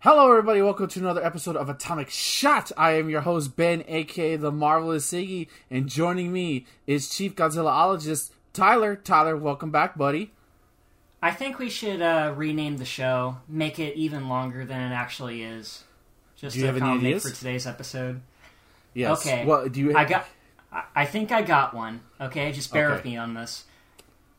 [0.00, 0.62] Hello, everybody.
[0.62, 2.72] Welcome to another episode of Atomic Shot.
[2.76, 8.30] I am your host, Ben, aka The Marvelous Siggy, and joining me is Chief Godzillaologist
[8.54, 8.96] Tyler.
[8.96, 10.32] Tyler, welcome back, buddy.
[11.22, 15.42] I think we should uh, rename the show, make it even longer than it actually
[15.42, 15.84] is,
[16.34, 17.28] just Do you to have any ideas?
[17.28, 18.22] for today's episode.
[18.94, 19.20] Yes.
[19.26, 19.44] Okay.
[19.44, 19.96] Well, do you?
[19.96, 20.26] I got,
[20.72, 22.00] I- I think I got one.
[22.18, 22.94] Okay, just bear Okay.
[22.96, 23.64] with me on this.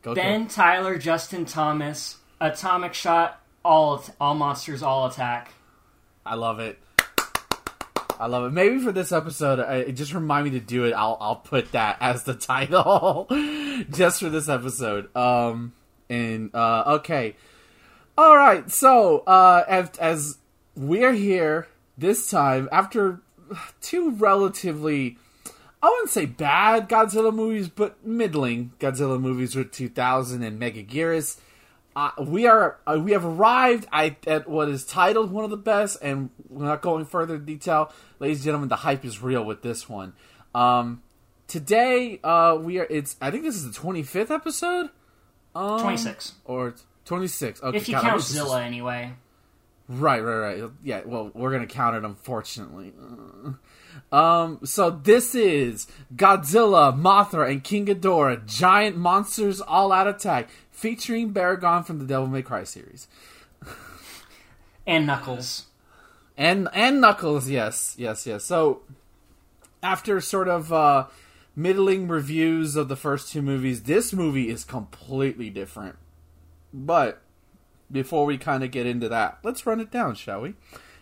[0.02, 5.52] Go Ben, Tyler, Justin, Thomas, Atomic Shot, all all monsters, all attack.
[6.24, 6.78] I love it.
[8.18, 8.50] I love it.
[8.50, 10.92] Maybe for this episode, I, it just remind me to do it.
[10.92, 13.26] I'll I'll put that as the title,
[13.90, 15.14] just for this episode.
[15.16, 15.72] Um,
[16.08, 17.34] and uh, okay,
[18.16, 18.70] all right.
[18.70, 20.38] So uh, as, as
[20.76, 21.66] we're here
[21.98, 23.20] this time after
[23.80, 25.18] two relatively,
[25.82, 31.38] I wouldn't say bad Godzilla movies, but middling Godzilla movies with 2000 and Megaguirus.
[31.94, 35.56] Uh, we are uh, we have arrived I, at what is titled one of the
[35.58, 38.68] best, and we're not going further in detail, ladies and gentlemen.
[38.70, 40.14] The hype is real with this one.
[40.54, 41.02] Um,
[41.48, 42.86] today, uh, we are.
[42.88, 44.88] It's I think this is the twenty fifth episode.
[45.54, 47.62] Um, Twenty six, or twenty six.
[47.62, 49.12] Okay, if you God, count wish this was- Zilla anyway.
[49.88, 50.70] Right, right, right.
[50.82, 52.94] Yeah, well, we're gonna count it, unfortunately.
[52.98, 53.52] Uh,
[54.10, 60.48] Um, so this is Godzilla, Mothra, and King Ghidorah, giant monsters all out attack,
[60.82, 63.06] featuring Baragon from the Devil May Cry series,
[64.84, 65.66] And Knuckles.
[66.36, 67.48] and and Knuckles.
[67.48, 68.42] Yes, yes, yes.
[68.44, 68.82] So
[69.80, 71.06] after sort of uh,
[71.54, 75.96] middling reviews of the first two movies, this movie is completely different.
[76.74, 77.22] But
[77.90, 80.54] before we kind of get into that, let's run it down, shall we?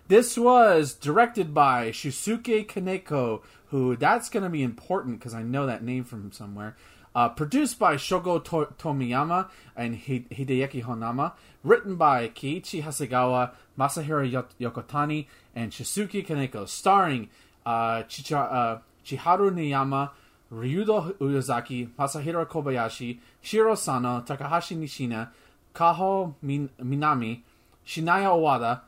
[0.08, 5.64] This was directed by Shusuke Kaneko, who that's going to be important because I know
[5.67, 6.77] that name from somewhere.
[7.14, 11.33] Uh, produced by Shogo to- Tomiyama and Hi- Hideyaki Honama.
[11.64, 16.69] Written by Keiichi Hasegawa, Masahiro Yo- Yokotani, and Shusuke Kaneko.
[16.69, 17.28] Starring
[17.67, 20.11] uh, Chicha- uh, Chiharu Niyama,
[20.52, 25.29] Ryudo Uyazaki, Masahiro Kobayashi, Shiro Sano, Takahashi Nishina,
[25.74, 27.42] Kaho Min- Minami,
[27.86, 28.80] Shinaya Owada,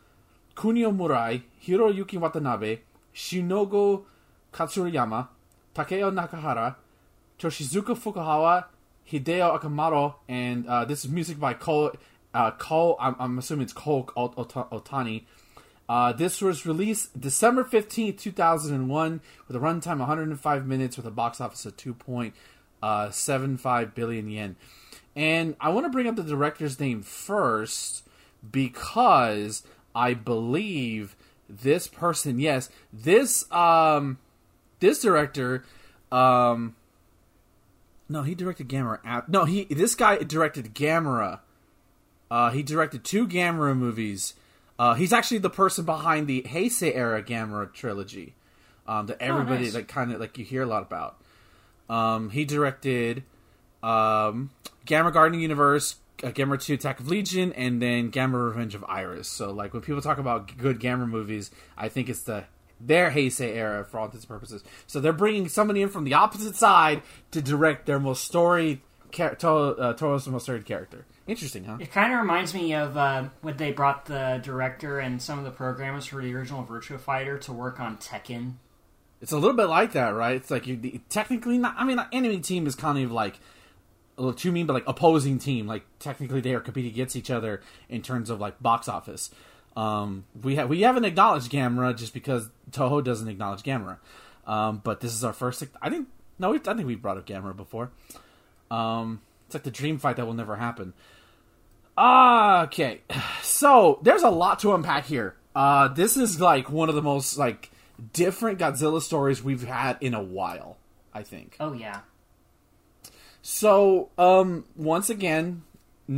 [0.57, 2.79] Kunio Murai, Hiroyuki Watanabe,
[3.15, 4.05] Shinogo
[4.53, 5.29] Katsurayama,
[5.75, 6.77] Takeo Nakahara,
[7.43, 8.67] Toshizuka Fukuhawa,
[9.11, 11.93] Hideo Akamaru, and uh, this is music by Ko,
[12.33, 15.25] uh, Ko I'm, I'm assuming it's Ot- Otani.
[15.89, 21.41] Uh, this was released December 15th, 2001, with a runtime 105 minutes with a box
[21.41, 24.55] office of 2.75 billion yen.
[25.17, 28.07] And I want to bring up the director's name first
[28.49, 29.65] because
[29.97, 31.17] I believe
[31.49, 34.19] this person, yes, this um
[34.79, 35.65] this director
[36.13, 36.77] um
[38.13, 38.99] no, he directed Gamera.
[39.05, 39.29] App.
[39.29, 41.41] No, he this guy directed Gamera.
[42.31, 44.35] Uh, he directed two Gamera movies.
[44.79, 48.35] Uh, he's actually the person behind the Heisei era Gamera trilogy.
[48.87, 49.75] Um, that everybody nice.
[49.75, 51.17] like kind of like you hear a lot about.
[51.89, 53.23] Um, he directed
[53.83, 54.51] um,
[54.87, 59.29] Gamera Guardian Universe, uh, Gamera 2 Attack of Legion, and then Gamera Revenge of Iris.
[59.29, 62.45] So, like, when people talk about good Gamma movies, I think it's the
[62.85, 64.65] their Heisei era for all intents and purposes.
[64.87, 68.81] So they're bringing somebody in from the opposite side to direct their most storied,
[69.13, 71.07] char- to- uh, Toho's most storied character.
[71.27, 71.77] Interesting, huh?
[71.79, 75.45] It kind of reminds me of uh, when they brought the director and some of
[75.45, 78.55] the programmers for the original Virtua Fighter to work on Tekken.
[79.21, 80.35] It's a little bit like that, right?
[80.35, 81.77] It's like you technically not.
[81.79, 83.39] I mean, the enemy team is kind of like
[84.19, 85.69] a little too mean, but like opposing team.
[85.69, 89.31] Like technically, they are competing against each other in terms of like box office.
[89.77, 93.99] Um, we have we haven't acknowledged Gamera just because Toho doesn't acknowledge Gamera.
[94.47, 95.63] Um, but this is our first.
[95.81, 97.91] I think no, we I think we brought up Gamera before.
[98.71, 100.95] Um, it's like the dream fight that will never happen.
[101.99, 103.01] Okay,
[103.43, 105.37] so there's a lot to unpack here.
[105.55, 107.71] Uh, this is like one of the most like
[108.13, 110.79] different Godzilla stories we've had in a while.
[111.15, 111.57] I think.
[111.61, 112.01] Oh yeah,
[113.43, 115.63] So, um, once again,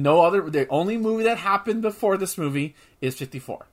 [0.03, 0.43] no other.
[0.51, 3.67] The only movie that happened before this movie is 54.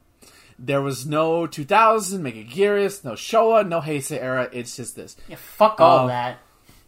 [0.59, 4.47] There was no 2000, Megaguirus, no Showa, no Heisei era.
[4.51, 5.17] It's just this.
[5.27, 5.35] yeah.
[5.37, 6.07] Fuck all Oh.
[6.07, 6.37] that.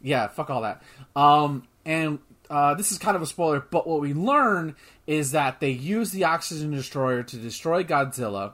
[0.01, 0.83] Yeah, fuck all that.
[1.15, 2.19] Um, and
[2.50, 4.75] uh, this is kind of a spoiler, but what we learn
[5.07, 8.53] is that they use the oxygen destroyer to destroy Godzilla,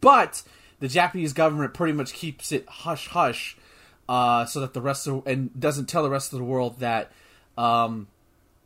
[0.00, 0.42] but
[0.80, 3.56] the Japanese government pretty much keeps it hush hush,
[4.08, 7.10] uh, so that the rest of and doesn't tell the rest of the world that
[7.58, 8.06] um,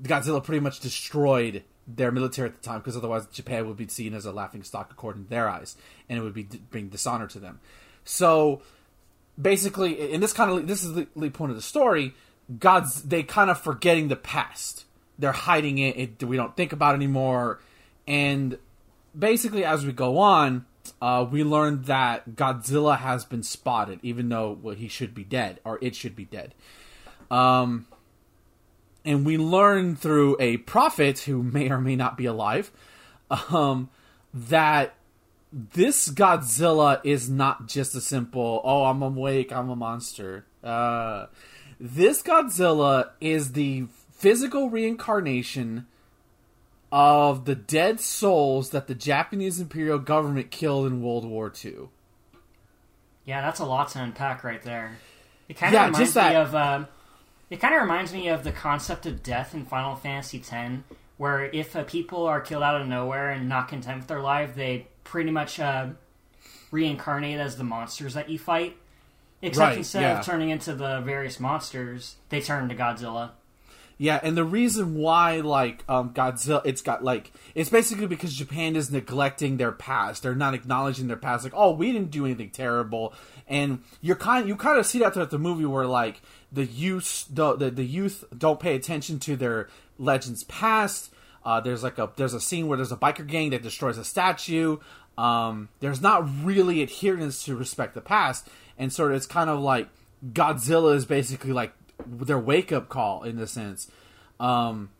[0.02, 4.14] Godzilla pretty much destroyed their military at the time, because otherwise Japan would be seen
[4.14, 5.76] as a laughing stock according to their eyes,
[6.08, 7.60] and it would be bring dishonor to them.
[8.04, 8.62] So
[9.40, 12.14] basically, and this kind of this is the point of the story.
[12.58, 14.84] God's they kind of forgetting the past.
[15.18, 15.96] They're hiding it.
[15.96, 17.60] it we don't think about it anymore,
[18.06, 18.58] and
[19.16, 20.64] basically, as we go on,
[21.00, 25.60] uh, we learn that Godzilla has been spotted, even though well, he should be dead,
[25.64, 26.54] or it should be dead.
[27.30, 27.86] Um,
[29.04, 32.70] and we learn through a prophet who may or may not be alive
[33.50, 33.88] um,
[34.32, 34.94] that
[35.52, 40.46] this Godzilla is not just a simple, oh, I'm awake, I'm a monster.
[40.62, 41.26] Uh,
[41.78, 45.86] this Godzilla is the physical reincarnation
[46.92, 51.88] of the dead souls that the Japanese Imperial government killed in World War II.
[53.24, 54.98] Yeah, that's a lot to unpack right there.
[55.48, 56.54] It kind of Yeah, reminds me of.
[56.54, 56.88] Um,
[57.50, 60.82] it kind of reminds me of the concept of death in Final Fantasy X,
[61.16, 64.54] where if uh, people are killed out of nowhere and not content with their life,
[64.54, 65.88] they pretty much uh,
[66.70, 68.76] reincarnate as the monsters that you fight.
[69.42, 70.18] Except Right, instead yeah.
[70.20, 73.30] of turning into the various monsters, they turn into Godzilla.
[73.96, 78.76] Yeah, and the reason why, like, um, Godzilla, it's got like, it's basically because Japan
[78.76, 80.22] is neglecting their past.
[80.22, 81.44] They're not acknowledging their past.
[81.44, 83.12] Like, oh, we didn't do anything terrible,
[83.46, 87.26] and you're kind, you kind of see that throughout the movie where like the youth,
[87.30, 89.68] the the, the youth don't pay attention to their
[89.98, 91.12] legends past.
[91.44, 94.04] Uh, there's like a there's a scene where there's a biker gang that destroys a
[94.04, 94.78] statue.
[95.16, 98.48] Um, there's not really adherence to respect the past,
[98.78, 99.88] and sort of it's kind of like
[100.32, 101.72] Godzilla is basically like
[102.06, 103.90] their wake up call in a sense.
[104.38, 104.90] Um,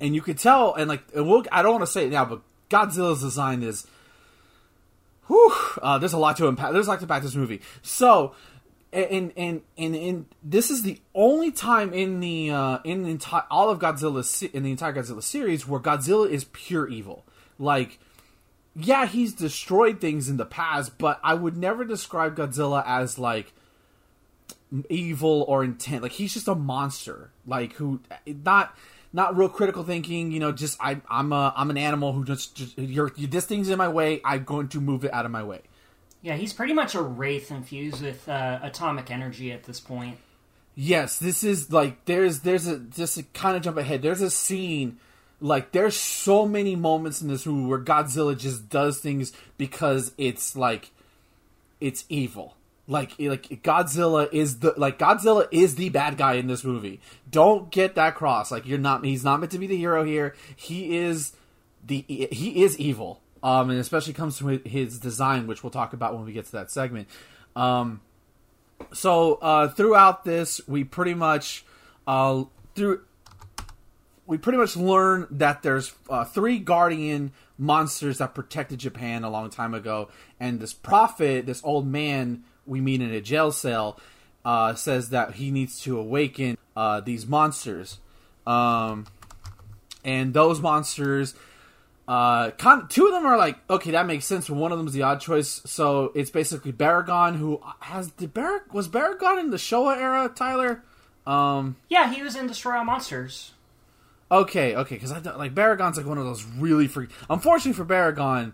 [0.00, 2.24] and you could tell, and like, and we'll, I don't want to say it now,
[2.24, 3.86] but Godzilla's design is,
[5.26, 5.52] whew,
[5.82, 6.72] uh, there's a lot to unpack.
[6.72, 7.62] There's a lot to unpack this movie.
[7.82, 8.34] So,
[8.92, 13.44] and and and and this is the only time in the uh, in the entire
[13.50, 17.24] all of Godzilla's se- in the entire Godzilla series where Godzilla is pure evil.
[17.58, 17.98] Like,
[18.74, 23.52] yeah, he's destroyed things in the past, but I would never describe Godzilla as like
[24.88, 26.02] evil or intent.
[26.02, 27.30] Like he's just a monster.
[27.46, 28.76] Like who not
[29.12, 30.30] not real critical thinking.
[30.30, 33.46] You know, just I I'm a I'm an animal who just, just you're you, this
[33.46, 34.20] thing's in my way.
[34.24, 35.62] I'm going to move it out of my way.
[36.22, 40.18] Yeah, he's pretty much a wraith infused with uh, atomic energy at this point.
[40.74, 44.02] Yes, this is like there's there's a just kind of jump ahead.
[44.02, 44.98] There's a scene
[45.40, 50.56] like there's so many moments in this movie where Godzilla just does things because it's
[50.56, 50.90] like
[51.80, 52.56] it's evil.
[52.88, 57.00] Like like Godzilla is the like Godzilla is the bad guy in this movie.
[57.30, 58.50] Don't get that cross.
[58.50, 60.34] Like you're not he's not meant to be the hero here.
[60.54, 61.32] He is
[61.84, 63.20] the he is evil.
[63.42, 66.52] Um and especially comes to his design which we'll talk about when we get to
[66.52, 67.08] that segment.
[67.54, 68.00] Um
[68.92, 71.64] so uh, throughout this, we pretty much
[72.06, 72.44] uh,
[72.74, 73.02] through
[74.26, 79.50] we pretty much learn that there's uh, three guardian monsters that protected Japan a long
[79.50, 80.08] time ago,
[80.40, 84.00] and this prophet, this old man we meet in a jail cell,
[84.44, 87.98] uh, says that he needs to awaken uh, these monsters,
[88.46, 89.06] um,
[90.04, 91.34] and those monsters.
[92.08, 94.48] Uh, con- two of them are like okay, that makes sense.
[94.48, 95.60] One of them is the odd choice.
[95.66, 100.82] So it's basically Baragon, who has the Bar- was Baragon in the Showa era, Tyler.
[101.26, 103.52] Um, Yeah, he was in Destroy All Monsters.
[104.30, 107.08] okay, okay, because I don't like Baragon's like one of those really for.
[107.28, 108.52] Unfortunately for Baragon,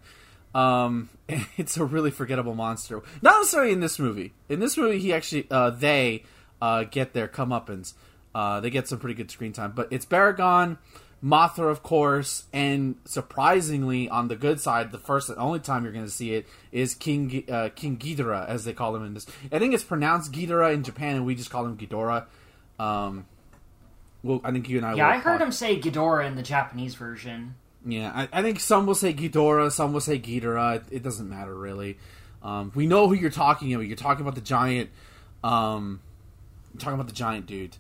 [0.55, 1.11] um,
[1.59, 3.03] it's a really forgettable monster.
[3.21, 4.33] Not necessarily in this movie.
[4.49, 6.25] In this movie, he actually uh, they
[6.63, 7.93] uh, get their comeuppance.
[8.35, 10.79] Uh, they get some pretty good screen time, but it's Baragon.
[11.25, 15.93] Mothra, of course, and surprisingly, on the good side, the first and only time you're
[15.93, 19.27] going to see it is King uh, King Ghidorah, as they call him in this.
[19.53, 22.25] I think it's pronounced Ghidorah in Japan, and we just call him Ghidorah.
[22.81, 23.27] Um,
[24.25, 24.95] well, I think you and I.
[24.95, 27.55] Yeah, I heard him say Ghidorah in the Japanese version.
[27.87, 30.77] Yeah, I, I think some will say Ghidorah, some will say Ghidorah.
[30.77, 31.99] It, it doesn't matter really.
[32.43, 33.87] Um, we know who you're talking about.
[33.87, 34.91] You're talking about the giant.
[35.45, 36.01] Um,
[36.79, 37.77] talking about the giant dude.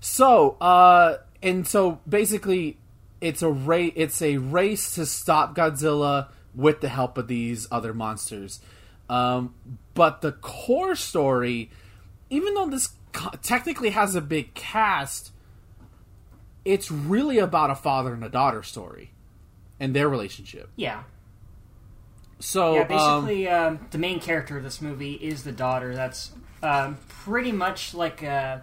[0.00, 2.78] So, uh, and so basically,
[3.20, 3.92] it's a race.
[3.96, 8.60] It's a race to stop Godzilla with the help of these other monsters.
[9.08, 9.54] Um,
[9.94, 11.70] but the core story,
[12.30, 15.32] even though this co- technically has a big cast,
[16.64, 19.12] it's really about a father and a daughter story
[19.78, 20.70] and their relationship.
[20.76, 21.02] Yeah.
[22.38, 22.88] So, Yeah, um,
[23.26, 25.94] basically, um, the main character of this movie is the daughter.
[25.94, 26.30] That's
[26.62, 28.62] um, pretty much like a.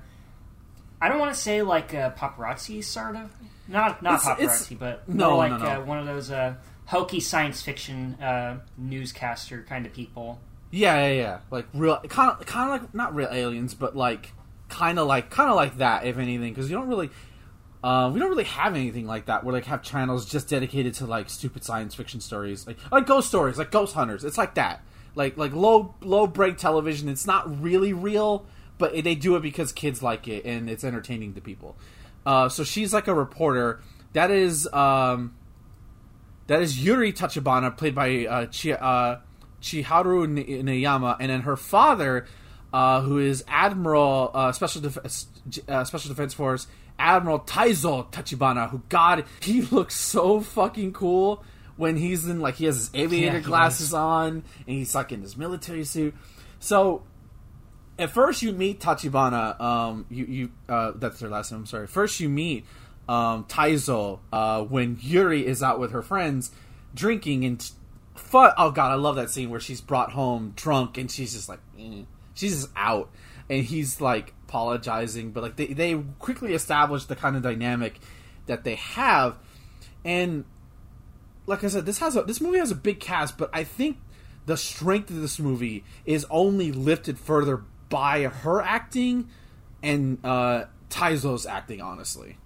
[0.99, 3.31] I don't want to say like a paparazzi, sort of.
[3.67, 5.65] Not not It's- it's- paparazzi, but no, more like no, no.
[5.81, 6.55] Uh, one of those uh,
[6.85, 10.39] hokey science fiction uh, newscaster kind of people.
[10.71, 14.33] yeah, yeah, yeah, like real, kind of, kind of like not real aliens, but like
[14.69, 17.09] kind of like, kind of like that, if anything, because you don't really,
[17.83, 21.05] uh, we don't really have anything like that where like have channels just dedicated to
[21.05, 24.23] like stupid science fiction stories, like like ghost stories, like Ghost Hunters.
[24.23, 24.81] It's like that,
[25.15, 27.07] like like low low break television.
[27.09, 28.45] It's not really real,
[28.77, 31.77] but they do it because kids like it and it's entertaining to people.
[32.27, 33.79] Uh, so she's like a reporter.
[34.11, 35.33] That is, um,
[36.47, 39.21] that is Yuri Tachibana, played by uh, Chi, uh,
[39.61, 40.27] Chiharu
[40.61, 42.25] Neyama, and then her father,
[42.73, 44.97] uh, who is Admiral uh, Special Def-
[45.69, 46.67] uh, Special Defense Force
[46.99, 48.69] Admiral Taizo Tachibana.
[48.71, 51.41] Who God, he looks so fucking cool
[51.77, 55.21] when he's in like he has his aviator Yeah, glasses on and he's like in
[55.21, 56.13] his military suit.
[56.59, 57.03] So
[57.99, 59.59] at first you meet Tachibana.
[59.59, 61.61] Um, you you uh, that's their last name.
[61.61, 61.87] I'm sorry.
[61.87, 62.65] First you meet
[63.09, 66.51] um, Taizo uh, when Yuri is out with her friends
[66.93, 67.71] drinking and
[68.15, 71.49] fu- oh god, I love that scene where she's brought home drunk and she's just
[71.49, 72.03] like eh.
[72.33, 73.09] she's just out
[73.49, 77.99] and he's like apologizing, but like they they quickly establish the kind of dynamic
[78.45, 79.37] that they have
[80.05, 80.45] and
[81.45, 83.97] like I said, this has a this movie has a big cast, but I think
[84.45, 89.29] the strength of this movie is only lifted further by her acting
[89.81, 92.37] and uh Taizo's acting, honestly.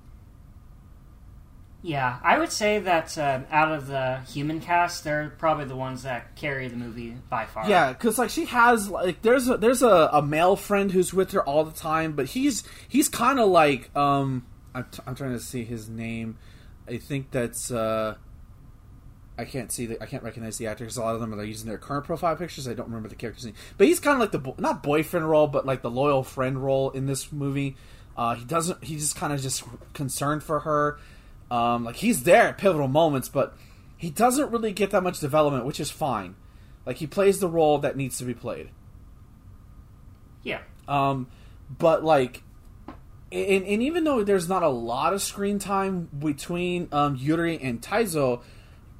[1.83, 6.03] Yeah, I would say that uh, out of the human cast, they're probably the ones
[6.03, 7.67] that carry the movie by far.
[7.67, 11.31] Yeah, because like she has like there's a, there's a, a male friend who's with
[11.31, 14.45] her all the time, but he's he's kind of like um
[14.75, 16.37] I'm, t- I'm trying to see his name.
[16.87, 18.15] I think that's uh
[19.37, 21.43] I can't see the I can't recognize the actor because a lot of them are
[21.43, 22.67] using their current profile pictures.
[22.67, 25.29] I don't remember the character's name, but he's kind of like the bo- not boyfriend
[25.29, 27.75] role, but like the loyal friend role in this movie.
[28.17, 28.83] Uh, he doesn't.
[28.83, 30.99] He's just kind of just concerned for her.
[31.49, 33.57] Um, like he's there at pivotal moments, but
[33.97, 36.35] he doesn't really get that much development, which is fine.
[36.85, 38.69] Like he plays the role that needs to be played.
[40.43, 40.61] Yeah.
[40.87, 41.27] Um,
[41.77, 42.43] but like,
[43.31, 47.81] and, and even though there's not a lot of screen time between um, Yuri and
[47.81, 48.41] Taizo,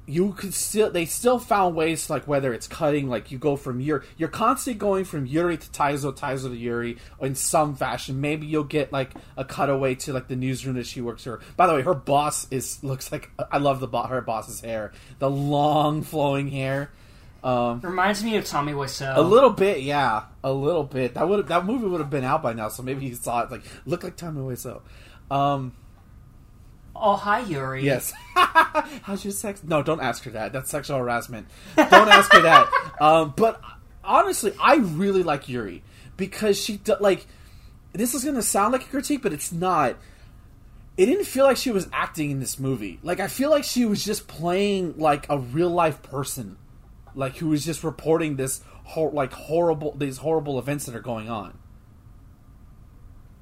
[0.06, 3.80] you could still they still found ways like whether it's cutting like you go from
[3.80, 8.46] Yuri you're constantly going from Yuri to Taizo Taizo to Yuri in some fashion maybe
[8.46, 11.74] you'll get like a cutaway to like the newsroom that she works her by the
[11.74, 16.48] way her boss is looks like I love the her boss's hair the long flowing
[16.48, 16.90] hair
[17.44, 19.16] um Reminds me of Tommy Wiseau.
[19.16, 21.14] a little bit, yeah, a little bit.
[21.14, 23.50] That would that movie would have been out by now, so maybe you saw it
[23.50, 24.80] like look like Tommy Wiseau.
[25.28, 25.72] Um,
[27.04, 27.84] Oh, hi, Yuri.
[27.84, 28.12] yes.
[28.34, 29.62] How's your sex?
[29.64, 30.52] No, don't ask her that.
[30.52, 31.48] That's sexual harassment.
[31.76, 32.70] Don't ask her that.
[33.00, 33.60] Um, but
[34.04, 35.82] honestly, I really like Yuri
[36.16, 37.26] because she do, like.
[37.92, 39.96] This is going to sound like a critique, but it's not.
[40.96, 43.00] It didn't feel like she was acting in this movie.
[43.02, 46.56] Like I feel like she was just playing like a real life person,
[47.14, 51.28] like who was just reporting this hor- like horrible these horrible events that are going
[51.28, 51.58] on.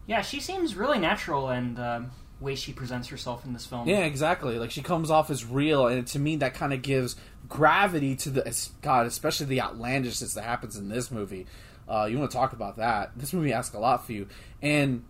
[0.06, 2.06] Yeah, she seems really natural in the
[2.40, 3.88] way she presents herself in this film.
[3.88, 4.58] Yeah, exactly.
[4.58, 7.16] Like she comes off as real, and to me, that kind of gives
[7.48, 11.46] gravity to the God, especially the outlandishness that happens in this movie.
[11.88, 13.12] Uh, you want to talk about that?
[13.16, 14.28] This movie asks a lot for you,
[14.62, 15.04] and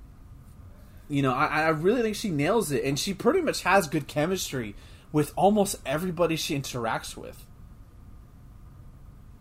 [1.08, 4.06] you know, I, I really think she nails it, and she pretty much has good
[4.06, 4.74] chemistry
[5.12, 7.44] with almost everybody she interacts with.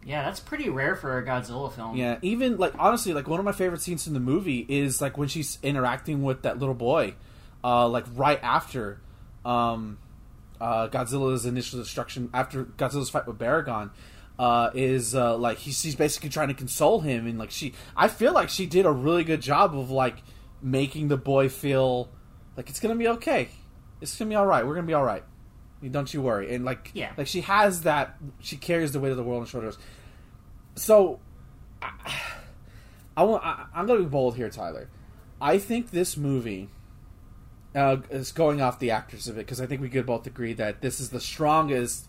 [0.03, 1.95] Yeah, that's pretty rare for a Godzilla film.
[1.95, 5.17] Yeah, even like honestly, like one of my favorite scenes in the movie is like
[5.17, 7.13] when she's interacting with that little boy,
[7.63, 9.01] uh, like right after
[9.45, 9.97] um,
[10.61, 13.91] uh, Godzilla's initial destruction, after Godzilla's fight with Baragon,
[14.37, 18.07] uh, is uh, like he, she's basically trying to console him, and like she, I
[18.07, 20.17] feel like she did a really good job of like
[20.61, 22.09] making the boy feel
[22.57, 23.49] like it's gonna be okay,
[24.01, 25.23] it's gonna be all right, we're gonna be all right.
[25.91, 27.11] Don't you worry, and like, Yeah.
[27.17, 28.17] like she has that.
[28.41, 29.77] She carries the weight of the world on her shoulders.
[30.75, 31.21] So,
[31.81, 31.91] I,
[33.17, 33.45] I want.
[33.45, 34.89] I, I'm going to be bold here, Tyler.
[35.39, 36.67] I think this movie
[37.75, 40.53] uh, is going off the actors of it because I think we could both agree
[40.53, 42.07] that this is the strongest.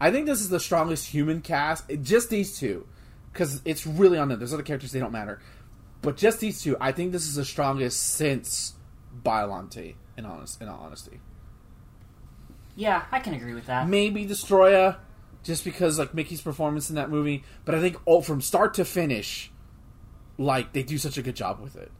[0.00, 1.84] I think this is the strongest human cast.
[2.02, 2.86] Just these two,
[3.32, 4.38] because it's really on them.
[4.38, 5.40] There's other characters; they don't matter.
[6.00, 8.74] But just these two, I think this is the strongest since
[9.24, 9.94] Biollante.
[10.16, 11.20] In honest, in all honesty,
[12.74, 13.88] Yeah, I can agree with that.
[13.88, 14.96] maybe Destoroyah,
[15.44, 17.44] just because like Miki's performance in that movie.
[17.64, 19.50] But I think oh, from start to finish,
[20.36, 21.90] like they do such a good job with it.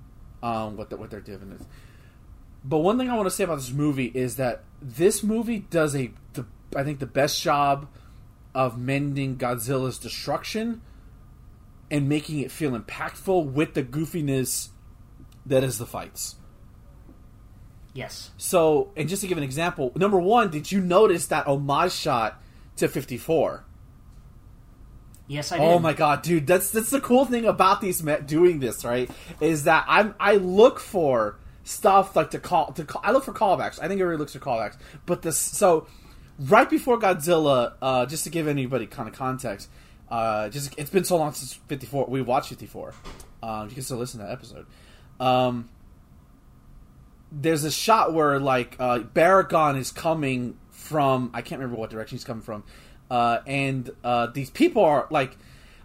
[0.43, 1.67] Um, what the, what they're doing is.
[2.69, 5.97] But one thing I want to say about this movie is that this movie does
[5.97, 6.45] a the
[6.77, 7.89] I think the best job
[8.55, 10.83] of mending Godzilla's destruction
[11.91, 14.69] and making it feel impactful with the goofiness
[15.47, 16.37] that is the fights.
[17.95, 18.33] Yes.
[18.37, 22.43] So, and just to give an example, number one, did you notice that homage shot
[22.77, 23.65] to 54?
[25.27, 25.69] Yes, I oh did.
[25.69, 29.11] Oh my god, dude, that's that's the cool thing about these doing this, right?
[29.41, 33.33] Is that I'm I look for stuff like to call to call, I look for
[33.33, 33.79] callbacks.
[33.81, 35.87] I think everybody looks for callbacks, but this so
[36.39, 39.69] right before Godzilla, uh, just to give anybody kind of context,
[40.11, 42.07] uh, just it's been so long since 54.
[42.09, 42.95] We watched 54.
[43.43, 44.67] Um, you can still listen to that episode.
[45.21, 45.69] Um,
[47.31, 52.17] there's a shot where like uh, Baragon is coming from I can't remember what direction
[52.17, 52.65] he's coming from,
[53.11, 55.37] uh, and uh, these people are like.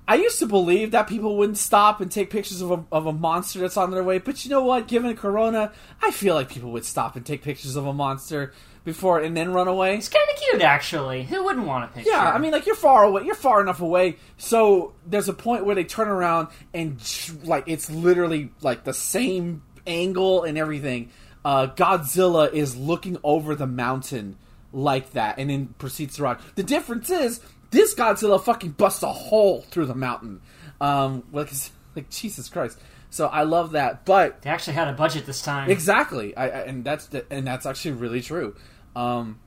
[0.07, 3.13] I used to believe that people wouldn't stop and take pictures of a, of a
[3.13, 4.88] monster that's on their way, but you know what?
[4.88, 8.51] Given Corona, I feel like people would stop and take pictures of a monster
[8.83, 9.95] before and then run away.
[9.95, 11.24] It's kind of cute, actually.
[11.24, 12.12] Who wouldn't want a picture?
[12.12, 14.17] Yeah, I mean, like you're far away, you're far enough away.
[14.38, 17.00] So there's a point where they turn around and
[17.43, 21.12] like it's literally like the same angle and everything.
[21.45, 24.38] Uh, Godzilla is looking over the mountain
[24.72, 26.38] like that, and then proceeds to run.
[26.55, 27.41] The difference is
[27.74, 30.42] this Godzilla fucking busts a hole through the mountain.
[30.80, 31.51] Um, like,
[31.96, 32.80] like Jesus Christ.
[33.10, 35.70] So I love that, but they actually had a budget this time.
[35.70, 38.56] Exactly, I, I, and that's the, and that's actually really true.
[38.96, 39.39] Um,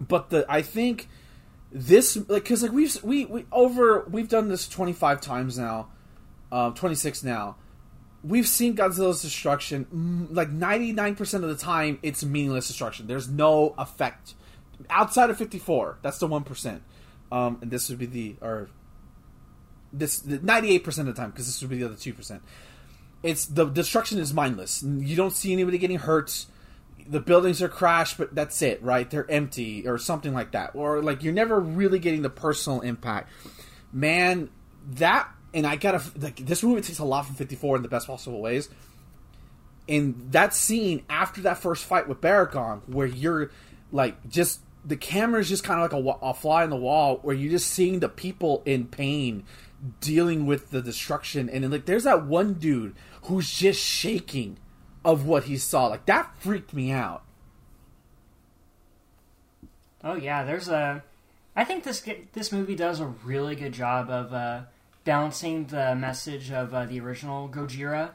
[0.00, 1.08] but the I think
[1.72, 5.88] this like because like we've we, we over we've done this twenty five times now,
[6.52, 7.56] um, twenty six now.
[8.22, 11.98] We've seen Godzilla's destruction like ninety nine percent of the time.
[12.02, 13.08] It's meaningless destruction.
[13.08, 14.34] There's no effect
[14.90, 15.98] outside of fifty four.
[16.02, 16.82] That's the one percent.
[17.32, 18.68] Um, and this would be the or
[19.92, 22.42] this ninety eight percent of the time because this would be the other two percent.
[23.22, 24.82] It's the destruction is mindless.
[24.82, 26.46] You don't see anybody getting hurt
[27.08, 29.08] the buildings are crashed, but that's it, right?
[29.08, 30.72] They're empty or something like that.
[30.74, 33.30] Or like you're never really getting the personal impact.
[33.92, 34.50] Man,
[34.92, 38.06] that and I gotta like this movie takes a lot from 54 in the best
[38.06, 38.68] possible ways.
[39.86, 43.50] In that scene after that first fight with Baragon, where you're
[43.92, 47.18] like just the camera is just kind of like a, a fly in the wall,
[47.22, 49.44] where you're just seeing the people in pain
[50.00, 54.58] dealing with the destruction, and then like there's that one dude who's just shaking
[55.04, 55.86] of what he saw.
[55.86, 57.22] Like that freaked me out.
[60.04, 61.02] Oh yeah, there's a.
[61.56, 64.62] I think this this movie does a really good job of uh,
[65.04, 68.10] balancing the message of uh, the original Gojira,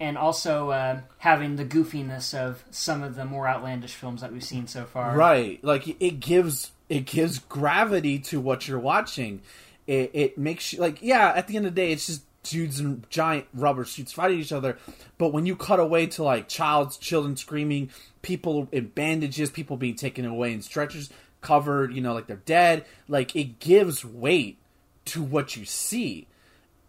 [0.00, 4.44] and also uh, having the goofiness of some of the more outlandish films that we've
[4.44, 5.16] seen so far.
[5.16, 9.42] Right, like it gives it gives gravity to what you're watching.
[9.86, 11.32] It, it makes you like yeah.
[11.34, 14.52] At the end of the day, it's just dudes in giant rubber suits fighting each
[14.52, 14.78] other.
[15.18, 17.90] But when you cut away to like child's children screaming,
[18.22, 22.84] people in bandages, people being taken away in stretchers, covered, you know, like they're dead,
[23.08, 24.58] like it gives weight
[25.06, 26.26] to what you see.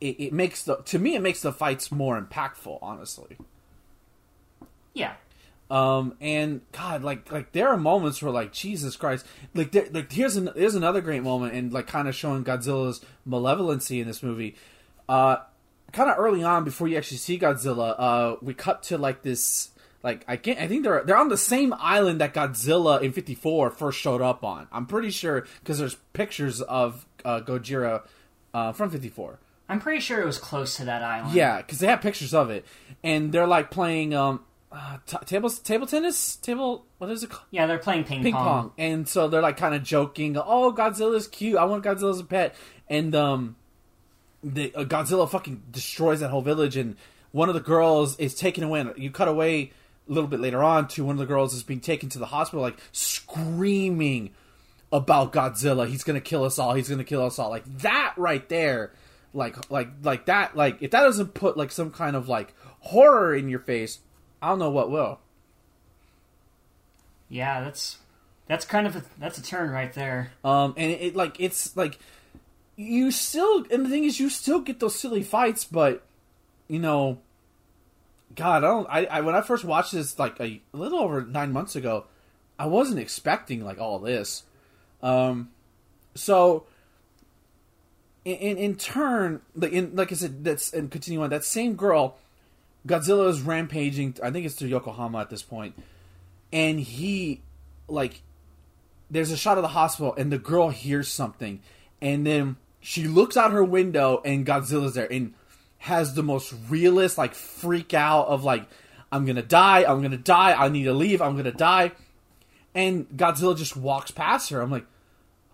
[0.02, 3.38] It, it makes the to me it makes the fights more impactful, honestly.
[4.94, 5.14] Yeah.
[5.70, 10.12] Um and God, like like there are moments where like Jesus Christ, like there, like
[10.12, 14.24] here's an here's another great moment and like kind of showing Godzilla's malevolency in this
[14.24, 14.56] movie.
[15.08, 15.38] Uh,
[15.92, 19.72] kind of early on, before you actually see Godzilla, uh, we cut to like this.
[20.04, 20.60] Like I can't.
[20.60, 24.46] I think they're they're on the same island that Godzilla in '54 first showed up
[24.46, 24.68] on.
[24.72, 28.04] I'm pretty sure because there's pictures of uh, Gojira
[28.54, 29.40] uh, from '54.
[29.70, 31.36] I'm pretty sure it was close to that island.
[31.36, 32.66] Yeah, because they have pictures of it,
[33.04, 37.46] and they're like playing um, uh, t- table table tennis, table what is it called?
[37.52, 38.44] Yeah, they're playing ping, ping pong.
[38.44, 40.38] pong, and so they're like kind of joking.
[40.38, 41.58] Oh, Godzilla's cute.
[41.58, 42.56] I want Godzilla as a pet,
[42.90, 43.56] and um,
[44.44, 46.96] the uh, Godzilla fucking destroys that whole village, and
[47.32, 48.82] one of the girls is taken away.
[48.82, 49.72] And you cut away
[50.10, 52.28] a little bit later on to one of the girls is being taken to the
[52.28, 54.32] hospital, like screaming
[54.92, 55.88] about Godzilla.
[55.88, 56.74] He's gonna kill us all.
[56.74, 57.50] He's gonna kill us all.
[57.50, 58.92] Like that right there,
[59.34, 60.56] like like like that.
[60.56, 64.00] Like if that doesn't put like some kind of like horror in your face,
[64.42, 65.20] I don't know what will.
[67.30, 67.98] Yeah, that's
[68.48, 70.32] that's kind of a, that's a turn right there.
[70.44, 72.00] Um, and it, it like it's like
[72.80, 76.02] you still and the thing is you still get those silly fights but
[76.70, 77.18] you know
[78.36, 81.26] god i don't i, I when i first watched this like a, a, little over
[81.26, 82.06] nine months ago
[82.58, 84.44] i wasn't expecting like all this
[85.04, 85.50] um
[86.16, 86.68] so
[88.26, 91.76] in in, in turn like in like i said that's and continue on that same
[91.76, 92.18] girl
[92.88, 95.76] godzilla is rampaging i think it's to yokohama at this point
[96.52, 97.42] and he
[97.88, 98.22] like
[99.10, 101.62] there's a shot of the hospital and the girl hears something
[102.02, 105.34] and then she looks out her window and Godzilla's there and
[105.80, 108.68] has the most realist like freak out of like
[109.12, 111.92] I'm gonna die, I'm gonna die, I need to leave, I'm gonna die.
[112.76, 114.62] And Godzilla just walks past her.
[114.62, 114.86] I'm like,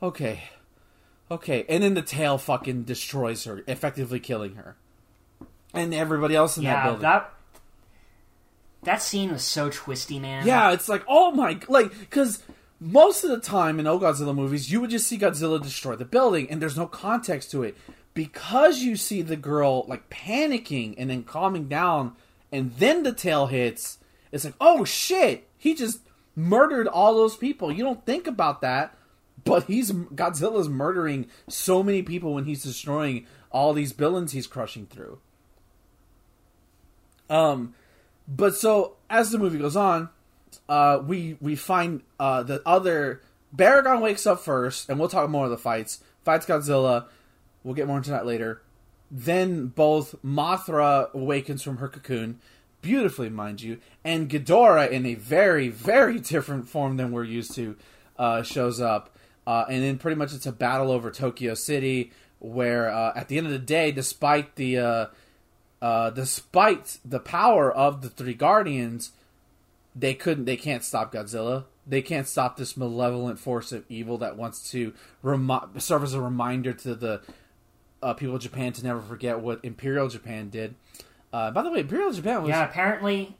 [0.03, 0.43] okay.
[1.29, 1.65] Okay.
[1.67, 4.75] And then the tail fucking destroys her, effectively killing her.
[5.73, 7.01] And everybody else in yeah, that building.
[7.01, 7.31] That
[8.83, 10.45] that scene was so twisty, man.
[10.45, 12.43] Yeah, it's like, oh my like because
[12.79, 16.05] most of the time in old Godzilla movies, you would just see Godzilla destroy the
[16.05, 17.75] building, and there's no context to it.
[18.13, 22.15] Because you see the girl like panicking and then calming down,
[22.51, 23.97] and then the tail hits,
[24.31, 25.99] it's like, oh shit, he just
[26.35, 27.71] murdered all those people.
[27.71, 28.95] You don't think about that,
[29.43, 34.85] but he's Godzilla's murdering so many people when he's destroying all these villains he's crushing
[34.87, 35.19] through.
[37.29, 37.73] Um,
[38.27, 40.09] but so as the movie goes on,
[40.69, 43.21] uh, we we find uh, the other
[43.55, 46.03] Baragon wakes up first, and we'll talk more of the fights.
[46.23, 47.05] Fights Godzilla.
[47.63, 48.61] We'll get more into that later.
[49.09, 52.39] Then both Mothra awakens from her cocoon,
[52.81, 57.75] beautifully, mind you, and Ghidorah, in a very, very different form than we're used to,
[58.17, 59.14] uh, shows up.
[59.47, 63.37] Uh, and then pretty much it's a battle over Tokyo City, where uh, at the
[63.37, 65.05] end of the day, despite the uh,
[65.81, 69.11] uh, despite the power of the three Guardians,
[69.95, 71.65] they couldn't, they can't stop Godzilla.
[71.87, 76.21] They can't stop this malevolent force of evil that wants to remi- serve as a
[76.21, 77.21] reminder to the
[78.01, 80.75] uh, people of Japan to never forget what Imperial Japan did.
[81.31, 83.37] Uh, by the way, Imperial Japan was Yeah, apparently,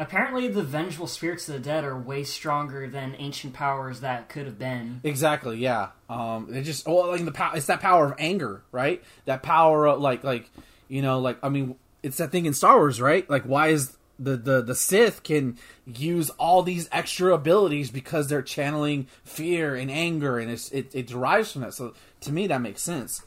[0.00, 4.46] apparently the vengeful spirits of the dead are way stronger than ancient powers that could
[4.46, 5.00] have been.
[5.04, 5.58] Exactly.
[5.58, 5.90] Yeah.
[6.08, 6.46] Um.
[6.50, 7.56] They just well, like the power.
[7.56, 9.04] It's that power of anger, right?
[9.26, 10.50] That power of like, like
[10.88, 13.28] you know, like I mean, it's that thing in Star Wars, right?
[13.28, 18.42] Like, why is the the the Sith can use all these extra abilities because they're
[18.42, 21.74] channeling fear and anger, and it it derives from that.
[21.74, 23.22] So to me, that makes sense.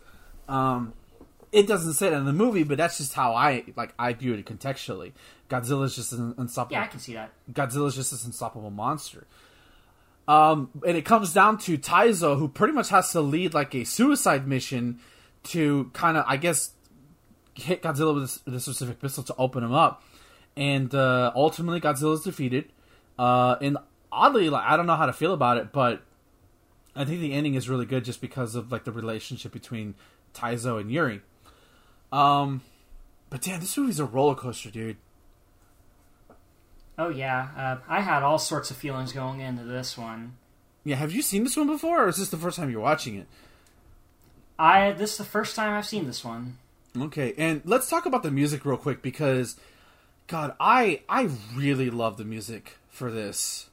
[0.50, 0.94] Um.
[1.52, 4.34] It doesn't say that in the movie, but that's just how I like I view
[4.34, 5.12] it contextually.
[5.54, 6.76] Godzilla's just an unstoppable.
[6.76, 7.32] Yeah, I can see that.
[7.52, 9.28] Godzilla's just this unstoppable monster.
[10.28, 13.84] Um, and it comes down to Taizo, who pretty much has to lead like a
[13.84, 15.00] suicide mission
[15.44, 16.72] to kind of, I guess,
[17.54, 20.02] hit Godzilla with a, specific pistol to open him up.
[20.56, 22.72] And uh, ultimately, Godzilla is defeated.
[23.20, 23.78] Uh, and
[24.12, 26.02] oddly, like I don't know how to feel about it, but
[26.96, 29.94] I think the ending is really good just because of like the relationship between
[30.34, 31.22] Taizo and Yuri.
[32.12, 32.62] Um,
[33.30, 34.98] but damn, this movie's a roller coaster, dude.
[36.98, 40.36] Oh yeah, uh, I had all sorts of feelings going into this one.
[40.84, 43.16] Yeah, have you seen this one before, or is this the first time you're watching
[43.16, 43.28] it?
[44.60, 46.58] I this is the first time I've seen this one.
[46.96, 49.56] Okay, and let's talk about the music real quick because,
[50.28, 53.70] God, I I really love the music for this.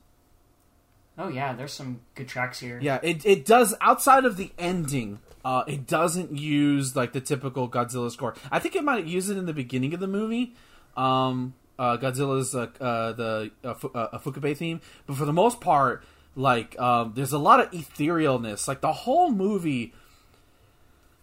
[1.18, 2.78] Oh yeah, there's some good tracks here.
[2.80, 5.18] Yeah, it it does outside of the ending.
[5.44, 8.34] Uh, it doesn't use like the typical Godzilla score.
[8.50, 10.54] I think it might use it in the beginning of the movie.
[10.96, 16.04] Um, uh, Godzilla's uh, uh, the uh, uh, Fukube theme, but for the most part,
[16.36, 18.68] like um, there's a lot of etherealness.
[18.68, 19.94] Like the whole movie,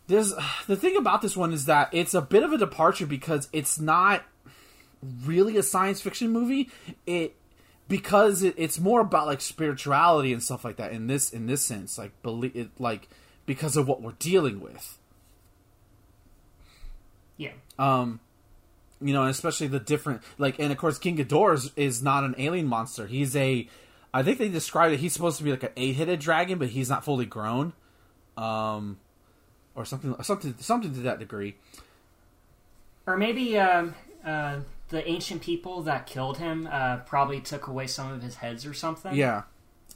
[0.08, 0.34] there's
[0.67, 3.80] the thing about this one is that it's a bit of a departure because it's
[3.80, 4.24] not
[5.24, 6.72] really a science fiction movie.
[7.06, 7.36] It
[7.88, 11.63] because it, it's more about like spirituality and stuff like that in this in this
[11.63, 13.08] sense, like believe it like
[13.46, 14.98] because of what we're dealing with.
[17.38, 17.52] Yeah.
[17.78, 18.22] Um,
[19.01, 22.36] you know, especially the different like, and of course, King Ghidorah is, is not an
[22.38, 23.07] alien monster.
[23.07, 23.67] He's a,
[24.13, 24.99] I think they described it.
[24.99, 27.73] He's supposed to be like an eight-headed dragon, but he's not fully grown,
[28.36, 28.97] um,
[29.75, 31.55] or something, something, something to that degree.
[33.05, 38.12] Or maybe um, uh, the ancient people that killed him uh, probably took away some
[38.12, 39.13] of his heads or something.
[39.13, 39.43] Yeah,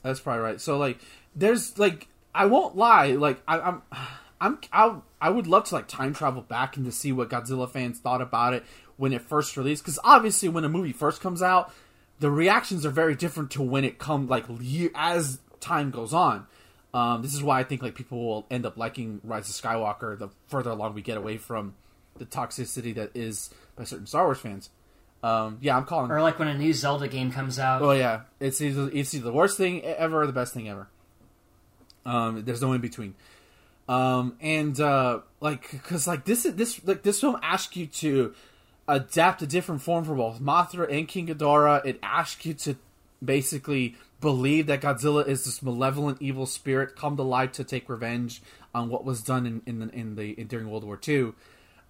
[0.02, 0.60] that's probably right.
[0.60, 0.98] So like,
[1.34, 3.82] there's like, I won't lie, like I, I'm,
[4.40, 7.70] I'm, I, I would love to like time travel back and to see what Godzilla
[7.70, 8.64] fans thought about it
[9.02, 11.74] when it first released, because obviously when a movie first comes out,
[12.20, 16.46] the reactions are very different to when it comes like year, as time goes on.
[16.94, 20.16] Um, this is why I think like people will end up liking Rise of Skywalker
[20.16, 21.74] the further along we get away from
[22.16, 24.70] the toxicity that is by certain Star Wars fans.
[25.24, 26.12] Um, yeah, I'm calling.
[26.12, 27.82] Or like when a new Zelda game comes out.
[27.82, 30.86] Oh yeah, it's either it's either the worst thing ever or the best thing ever.
[32.06, 33.16] Um, there's no in between.
[33.88, 38.34] Um, and uh, like, cause like this is this like this film asks you to
[38.88, 41.84] adapt a different form for both Mothra and King Ghidorah.
[41.84, 42.76] It asks you to
[43.24, 48.42] basically believe that Godzilla is this malevolent evil spirit come to life to take revenge
[48.74, 51.32] on what was done in in the, in the in, during World War II.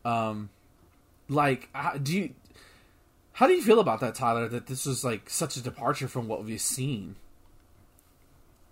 [0.04, 0.50] Um,
[1.28, 2.34] like, how, do you
[3.32, 4.48] how do you feel about that, Tyler?
[4.48, 7.16] That this was like such a departure from what we've seen.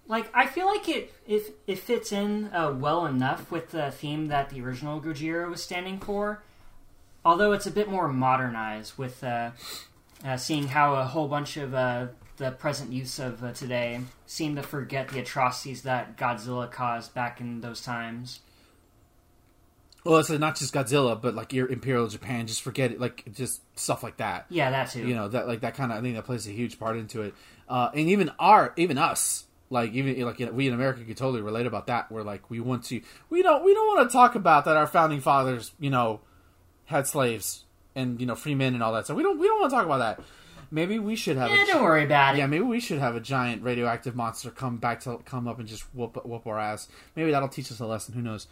[0.07, 4.27] Like I feel like it if it fits in uh, well enough with the theme
[4.27, 6.43] that the original Gojira was standing for.
[7.25, 9.51] Although it's a bit more modernized with uh,
[10.25, 14.57] uh, seeing how a whole bunch of uh, the present use of uh, today seem
[14.57, 18.41] to forget the atrocities that Godzilla caused back in those times.
[20.05, 22.47] Well, it's not just Godzilla, but like your Imperial Japan.
[22.47, 24.47] Just forget it, like just stuff like that.
[24.49, 25.07] Yeah, that too.
[25.07, 27.21] You know that like that kind of I think that plays a huge part into
[27.21, 27.35] it.
[27.69, 31.67] Uh, and even our even us, like even like we in America could totally relate
[31.67, 32.11] about that.
[32.11, 34.87] Where like we want to we don't we don't want to talk about that our
[34.87, 36.21] founding fathers you know
[36.91, 39.07] had slaves and you know free men and all that.
[39.07, 40.21] So we don't we don't want to talk about that.
[40.73, 41.51] Maybe we should have.
[41.51, 42.39] yeah, a, don't worry about it.
[42.39, 45.67] yeah, maybe we should have a giant radioactive monster come back to come up and
[45.67, 46.89] just whoop whoop our ass.
[47.17, 48.15] Maybe that'll teach us a lesson.
[48.15, 48.47] Who knows?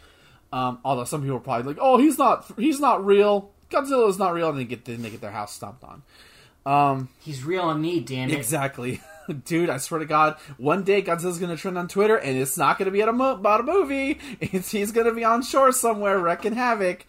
[0.53, 3.51] Um, although some people are probably like, "Oh, he's not he's not real.
[3.71, 6.03] Godzilla is not real," and they get then they get their house stomped on.
[6.67, 8.35] Um, He's real on me, damn it.
[8.37, 9.01] exactly.
[9.45, 12.79] dude, I swear to God, one day Godzilla's gonna trend on Twitter, and it's not
[12.79, 14.19] gonna be at a mo- about a movie.
[14.41, 17.07] It's, he's gonna be on shore somewhere wrecking havoc.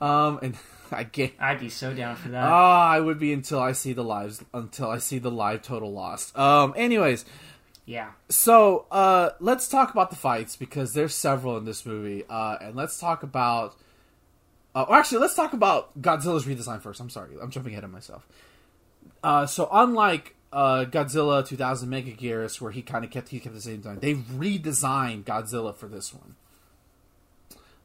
[0.00, 0.56] Um, and
[0.92, 1.34] I get.
[1.40, 2.44] I'd be so down for that.
[2.44, 5.92] Oh, I would be until I see the lives until I see the live total
[5.92, 6.36] lost.
[6.38, 7.24] Um, anyways,
[7.86, 8.10] yeah.
[8.28, 12.76] so uh, let's talk about the fights because there's several in this movie, uh, and
[12.76, 13.76] let's talk about.
[14.74, 17.00] Uh, or actually, let's talk about Godzilla's redesign first.
[17.00, 18.26] I'm sorry, I'm jumping ahead of myself.
[19.22, 23.60] Uh, so unlike uh, Godzilla 2000 Megaguirus, where he kind of kept he kept the
[23.60, 26.36] same design, they redesigned Godzilla for this one.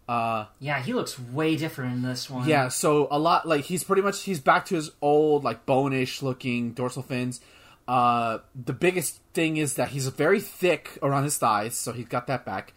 [0.08, 2.48] Uh, Yeah, he looks way different in this one.
[2.48, 6.22] yeah, so a lot like he's pretty much he's back to his old like bone-ish
[6.22, 7.42] looking dorsal fins.
[7.88, 12.28] Uh, the biggest thing is that he's very thick around his thighs, so he's got
[12.28, 12.74] that back.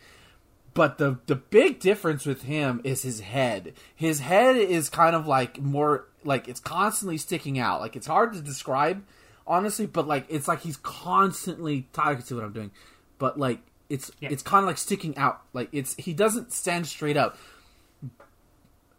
[0.74, 3.74] But the the big difference with him is his head.
[3.94, 7.80] His head is kind of like more like it's constantly sticking out.
[7.80, 9.04] Like it's hard to describe
[9.46, 11.88] honestly, but like it's like he's constantly.
[11.92, 12.70] Can see what I'm doing,
[13.18, 13.58] but like
[13.90, 14.30] it's Yeah.
[14.32, 15.42] it's kind of like sticking out.
[15.52, 17.36] Like it's he doesn't stand straight up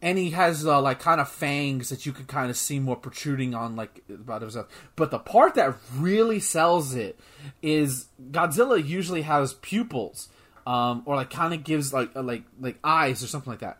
[0.02, 2.96] and he has uh, like kind of fangs that you could kind of see more
[2.96, 4.66] protruding on like about himself.
[4.96, 7.18] But the part that really sells it
[7.62, 10.28] is Godzilla usually has pupils,
[10.66, 13.78] um, or like kind of gives like uh, like like eyes or something like that.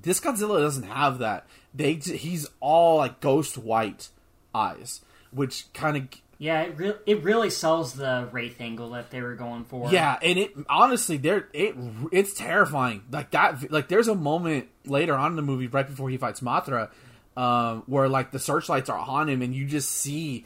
[0.00, 1.46] This Godzilla doesn't have that.
[1.74, 4.10] They he's all like ghost white
[4.54, 6.08] eyes, which kind of
[6.42, 9.92] Yeah, it, re- it really sells the Wraith angle that they were going for.
[9.92, 11.76] Yeah, and it honestly, there it
[12.10, 13.04] it's terrifying.
[13.12, 16.40] Like that, like there's a moment later on in the movie, right before he fights
[16.40, 16.90] Mothra,
[17.36, 20.44] um, where like the searchlights are on him, and you just see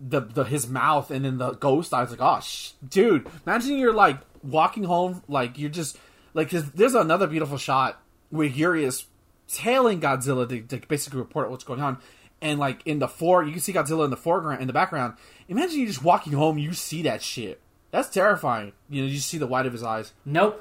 [0.00, 2.10] the the his mouth, and then the ghost eyes.
[2.10, 5.98] Like, oh, sh- dude, imagine you're like walking home, like you're just
[6.32, 9.04] like there's another beautiful shot where Yuri is
[9.46, 11.98] tailing Godzilla to, to basically report what's going on.
[12.42, 15.14] And like in the fore, you can see Godzilla in the foreground, in the background.
[15.48, 17.60] Imagine you just walking home, you see that shit.
[17.92, 18.72] That's terrifying.
[18.90, 20.12] You know, you see the white of his eyes.
[20.24, 20.60] Nope.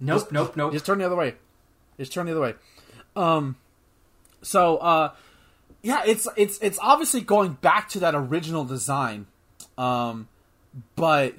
[0.00, 0.72] Nope, Just- nope, nope.
[0.72, 1.36] Just turn the other way.
[1.98, 2.54] Just turn the other way.
[3.14, 3.56] Um,
[4.42, 5.12] so uh,
[5.82, 9.26] yeah, it's it's it's obviously going back to that original design,
[9.76, 10.28] um,
[10.96, 11.34] but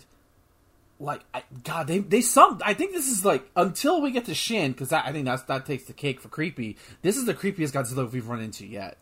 [0.99, 2.59] like I, God, they they some.
[2.63, 5.65] I think this is like until we get to Shin because I think that's that
[5.65, 6.77] takes the cake for creepy.
[7.01, 8.97] This is the creepiest Godzilla we've run into yet.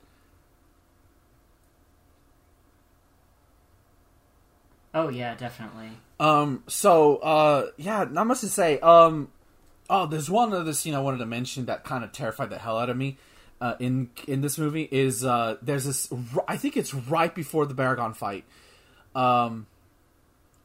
[4.93, 5.91] Oh, yeah, definitely.
[6.19, 6.63] Um.
[6.67, 8.79] So, uh, yeah, not much to say.
[8.79, 9.29] Um.
[9.89, 12.77] Oh, there's one other scene I wanted to mention that kind of terrified the hell
[12.77, 13.17] out of me.
[13.61, 16.11] Uh, in in this movie is uh, there's this.
[16.47, 18.45] I think it's right before the Baragon fight.
[19.15, 19.67] Um,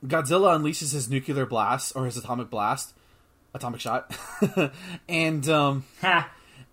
[0.06, 2.94] Godzilla unleashes his nuclear blast or his atomic blast,
[3.52, 4.16] atomic shot,
[5.08, 5.84] and um,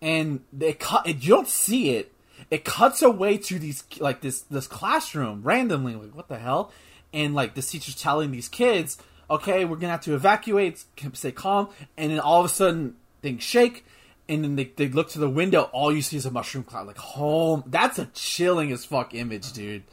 [0.01, 1.07] and they cut.
[1.07, 2.13] You don't see it.
[2.49, 5.95] It cuts away to these like this this classroom randomly.
[5.95, 6.71] Like what the hell?
[7.13, 8.97] And like the teacher's telling these kids,
[9.29, 10.83] "Okay, we're gonna have to evacuate.
[11.13, 13.85] Stay calm." And then all of a sudden, things shake.
[14.29, 15.63] And then they, they look to the window.
[15.73, 16.87] All you see is a mushroom cloud.
[16.87, 17.63] Like, home.
[17.65, 19.83] That's a chilling as fuck image, dude.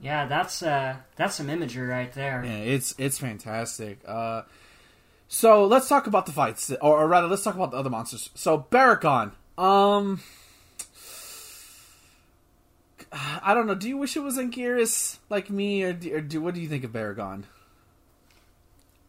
[0.00, 2.42] Yeah, that's uh, that's some imagery right there.
[2.44, 3.98] Yeah, it's it's fantastic.
[4.06, 4.42] Uh,
[5.28, 8.30] so let's talk about the fights, or, or rather, let's talk about the other monsters.
[8.34, 10.20] So Baragon, um,
[13.42, 13.74] I don't know.
[13.74, 16.68] Do you wish it was Anguirus like me, or, do, or do, what do you
[16.68, 17.44] think of Baragon?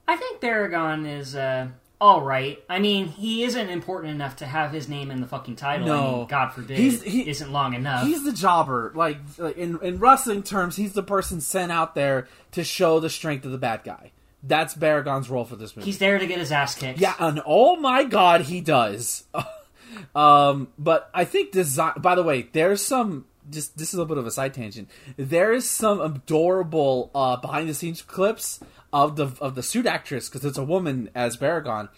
[0.08, 1.68] I think Baragon is uh,
[2.02, 2.62] all right.
[2.70, 5.86] I mean, he isn't important enough to have his name in the fucking title.
[5.86, 6.18] I No.
[6.18, 8.04] mean, God forbid, He's- he- isn't long enough.
[8.06, 8.92] He's the jobber.
[8.96, 13.10] Like like, in in wrestling terms, he's the person sent out there to show the
[13.10, 14.12] strength of the bad guy.
[14.44, 15.86] That's Baragon's role for this movie.
[15.86, 17.00] He's there to get his ass kicked.
[17.00, 19.24] Yeah, and oh my god, he does.
[20.16, 21.94] um, but I think design.
[22.00, 23.26] By the way, there's some.
[23.50, 24.90] Just this is a bit of a side tangent.
[25.18, 28.60] There is some adorable uh, behind the scenes clips
[28.94, 31.90] of the of the suit actress because it's a woman as Baragon,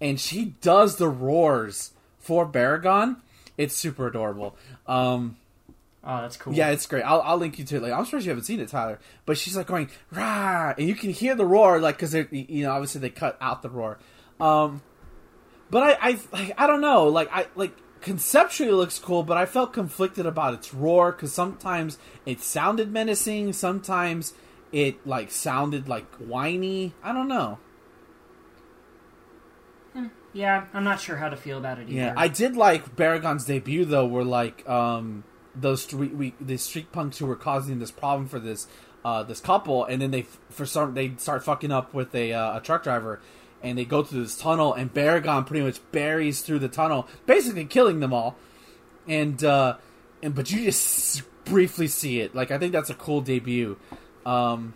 [0.00, 3.16] and she does the roars for Baragon.
[3.56, 4.56] It's super adorable.
[4.86, 5.36] Um,
[6.06, 6.52] Oh, that's cool.
[6.52, 7.02] yeah, it's great.
[7.02, 7.82] I'll, I'll link you to it.
[7.82, 8.98] Like, I'm surprised you haven't seen it, Tyler.
[9.24, 12.62] But she's like going rah, and you can hear the roar, like because they you
[12.64, 13.98] know obviously they cut out the roar.
[14.38, 14.82] Um,
[15.70, 17.08] but I, I, like, I don't know.
[17.08, 17.72] Like, I like
[18.04, 23.54] conceptually looks cool, but I felt conflicted about its roar because sometimes it sounded menacing,
[23.54, 24.34] sometimes
[24.70, 26.94] it like sounded like whiny.
[27.02, 27.58] I don't know.
[30.34, 31.92] Yeah, I'm not sure how to feel about it either.
[31.92, 36.92] Yeah, I did like Baragon's debut though, where like um those street we the street
[36.92, 38.66] punks who were causing this problem for this
[39.04, 42.58] uh this couple, and then they for some they start fucking up with a uh,
[42.58, 43.20] a truck driver,
[43.64, 47.64] and they go through this tunnel, and Baragon pretty much buries through the tunnel, basically
[47.64, 48.36] killing them all,
[49.08, 49.76] and uh
[50.22, 52.34] and but you just briefly see it.
[52.34, 53.76] Like I think that's a cool debut.
[54.24, 54.74] Um,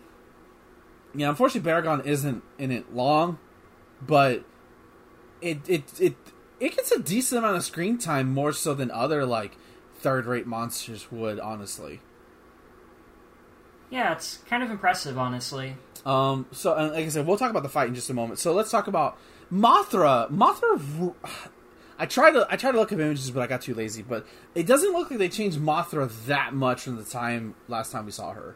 [1.15, 3.39] yeah, unfortunately, Baragon isn't in it long,
[4.01, 4.43] but
[5.41, 6.15] it it it
[6.59, 9.57] it gets a decent amount of screen time more so than other like
[9.99, 11.39] third rate monsters would.
[11.39, 12.01] Honestly,
[13.89, 15.75] Yeah, it's kind of impressive, honestly.
[16.05, 18.39] um, so and like I said, we'll talk about the fight in just a moment.
[18.39, 19.17] So let's talk about
[19.51, 20.29] Mothra.
[20.31, 21.13] Mothra.
[21.97, 24.01] I tried to I tried to look up images, but I got too lazy.
[24.03, 24.25] But
[24.55, 28.11] it doesn't look like they changed Mothra that much from the time last time we
[28.11, 28.55] saw her.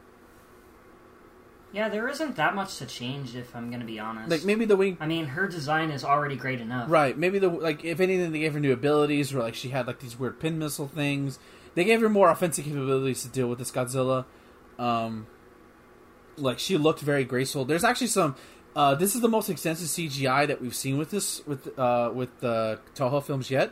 [1.73, 4.29] Yeah, there isn't that much to change, if I'm going to be honest.
[4.29, 6.89] Like maybe the wing I mean, her design is already great enough.
[6.89, 7.17] Right.
[7.17, 9.99] Maybe the like if anything they gave her new abilities, or like she had like
[9.99, 11.39] these weird pin missile things.
[11.75, 14.25] They gave her more offensive capabilities to deal with this Godzilla.
[14.79, 15.27] Um,
[16.37, 17.65] like she looked very graceful.
[17.65, 18.35] There's actually some.
[18.75, 22.39] Uh, this is the most extensive CGI that we've seen with this with uh, with
[22.39, 23.71] the Toho films yet,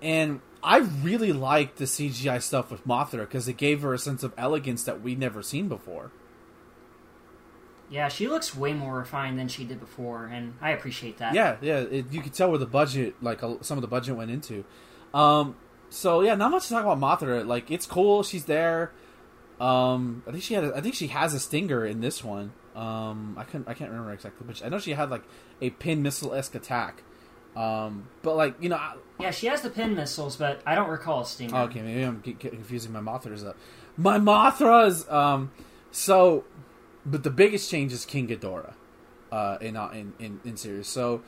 [0.00, 4.22] and I really liked the CGI stuff with Mothra because it gave her a sense
[4.22, 6.10] of elegance that we'd never seen before.
[7.90, 11.34] Yeah, she looks way more refined than she did before, and I appreciate that.
[11.34, 14.16] Yeah, yeah, it, you could tell where the budget, like uh, some of the budget,
[14.16, 14.64] went into.
[15.12, 15.56] Um,
[15.90, 17.46] so yeah, not much to talk about Mothra.
[17.46, 18.92] Like it's cool, she's there.
[19.62, 22.52] Um, I think she had, a, I think she has a stinger in this one.
[22.74, 25.22] Um, I couldn't, I can't remember exactly, but I know she had like
[25.60, 27.02] a pin missile esque attack.
[27.54, 30.88] Um, but like you know, I, Yeah, she has the pin missiles, but I don't
[30.88, 31.56] recall a stinger.
[31.56, 33.56] okay, maybe I'm get, get confusing my Mothras up.
[33.96, 35.10] My Mothras.
[35.12, 35.52] Um,
[35.90, 36.44] so,
[37.04, 38.72] but the biggest change is King Ghidorah,
[39.30, 40.88] uh, in uh, in in, in series.
[40.88, 41.22] So,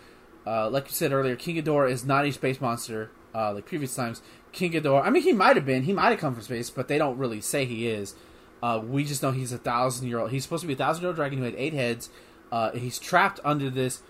[0.46, 3.94] uh, like you said earlier, King Ghidorah is not a space monster uh, like previous
[3.94, 4.22] times.
[4.54, 5.04] King Ghidorah.
[5.04, 5.82] I mean, he might have been.
[5.82, 8.14] He might have come from space, but they don't really say he is.
[8.62, 10.30] Uh, we just know he's a thousand year old.
[10.30, 12.08] He's supposed to be a thousand year old dragon who had eight heads.
[12.50, 14.02] Uh, he's trapped under this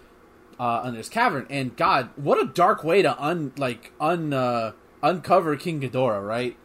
[0.60, 1.46] uh, under this cavern.
[1.50, 6.56] And God, what a dark way to un like un uh, uncover King Ghidorah, right?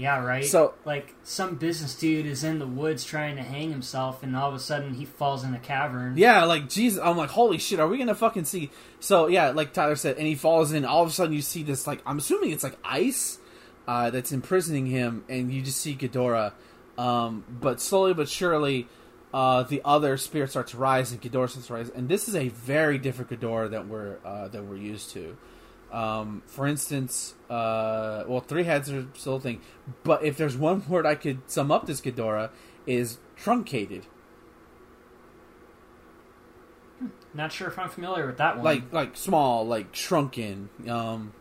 [0.00, 0.46] Yeah, right.
[0.46, 4.48] So- like some business dude is in the woods trying to hang himself, and all
[4.48, 6.16] of a sudden he falls in a cavern.
[6.16, 8.70] Yeah, like Jesus, I'm like, holy shit, are we gonna fucking see?
[8.98, 10.86] So yeah, like Tyler said, and he falls in.
[10.86, 13.38] All of a sudden, you see this like I'm assuming it's like ice
[13.86, 16.52] uh, that's imprisoning him, and you just see Ghidorah.
[16.96, 18.88] Um, but slowly but surely,
[19.34, 21.90] uh, the other spirits start to rise, and Ghidorah starts to rise.
[21.90, 25.36] And this is a very different Ghidorah that we're uh, that we're used to.
[25.92, 29.60] Um, for instance, uh, well, three heads are still a thing,
[30.04, 32.50] but if there's one word I could sum up this Ghidorah
[32.86, 34.06] is truncated.
[37.32, 38.64] Not sure if I'm familiar with that one.
[38.64, 41.32] like like small, like shrunken, um,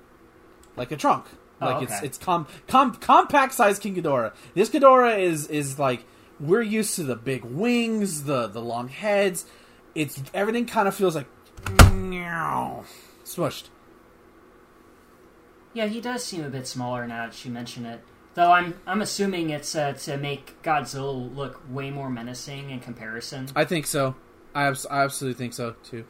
[0.75, 1.25] like a trunk.
[1.61, 2.05] Oh, Like it's okay.
[2.05, 4.33] it's com, com compact size King Ghidorah.
[4.53, 6.05] This Ghidorah is is like
[6.39, 9.45] we're used to the big wings, the the long heads.
[9.95, 11.27] It's everything kind of feels like
[13.25, 13.65] smushed.
[15.73, 18.01] Yeah, he does seem a bit smaller now that you mention it.
[18.33, 23.47] Though I'm I'm assuming it's uh, to make Godzilla look way more menacing in comparison.
[23.55, 24.15] I think so.
[24.53, 26.05] I, abs- I absolutely think so too.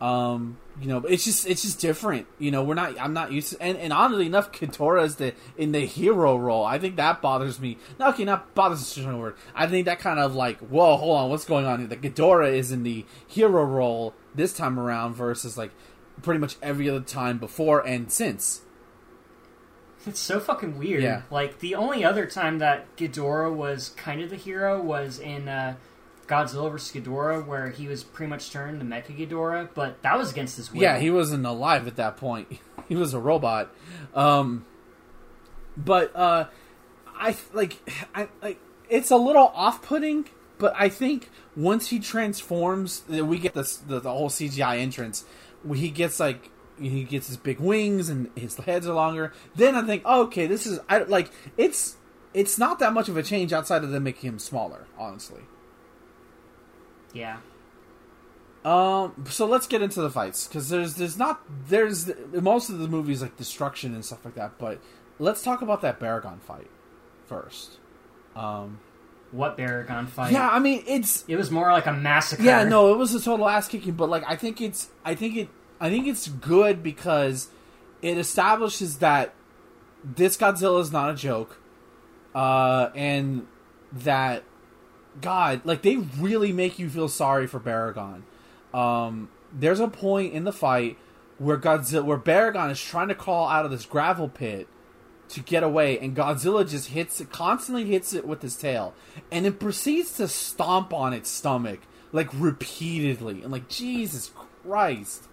[0.00, 2.26] Um, you know, it's just it's just different.
[2.38, 3.00] You know, we're not.
[3.00, 3.62] I'm not used to.
[3.62, 6.64] And, and oddly enough, Ghidorah is the in the hero role.
[6.64, 7.78] I think that bothers me.
[8.00, 9.36] No, okay, not bothers is a word.
[9.54, 11.88] I think that kind of like, whoa, hold on, what's going on here?
[11.88, 15.70] The Ghidorah is in the hero role this time around versus like
[16.20, 18.62] pretty much every other time before and since.
[20.06, 21.02] It's so fucking weird.
[21.02, 21.22] Yeah.
[21.30, 25.76] Like the only other time that Ghidorah was kind of the hero was in uh,
[26.26, 30.30] Godzilla vs Ghidorah, where he was pretty much turned to Mecha Ghidorah, but that was
[30.32, 30.82] against his will.
[30.82, 32.60] Yeah, he wasn't alive at that point.
[32.88, 33.74] he was a robot.
[34.14, 34.64] Um,
[35.76, 36.46] but uh,
[37.14, 37.76] I like
[38.14, 40.26] I like it's a little off-putting.
[40.58, 45.24] But I think once he transforms, we get this the, the whole CGI entrance.
[45.74, 46.50] He gets like
[46.82, 49.32] he gets his big wings and his heads are longer.
[49.56, 51.96] Then I think, oh, okay, this is I like it's
[52.34, 55.42] it's not that much of a change outside of them making him smaller, honestly.
[57.12, 57.38] yeah.
[58.64, 62.86] Um, so let's get into the fights because there's there's not there's most of the
[62.86, 64.80] movies like destruction and stuff like that, but
[65.18, 66.70] let's talk about that Baragon fight
[67.26, 67.78] first.
[68.36, 68.78] Um,
[69.32, 70.32] What Baragon fight?
[70.32, 72.44] yeah, I mean it's It was more like a massacre.
[72.44, 75.36] yeah no, it was a total ass kicking, but like I think it's I think
[75.36, 75.48] it
[75.82, 77.48] I think it's good because
[78.02, 79.34] it establishes that
[80.04, 81.58] this Godzilla is not a joke,
[82.36, 83.48] uh, and
[83.90, 84.44] that
[85.20, 88.22] God, like they really make you feel sorry for Baragon.
[88.72, 90.98] Um, there's a point in the fight
[91.38, 94.68] where Godzilla, where Baragon is trying to crawl out of this gravel pit
[95.30, 98.94] to get away, and Godzilla just hits it, constantly hits it with his tail,
[99.32, 101.80] and it proceeds to stomp on its stomach
[102.12, 104.30] like repeatedly, and like Jesus
[104.62, 105.26] Christ,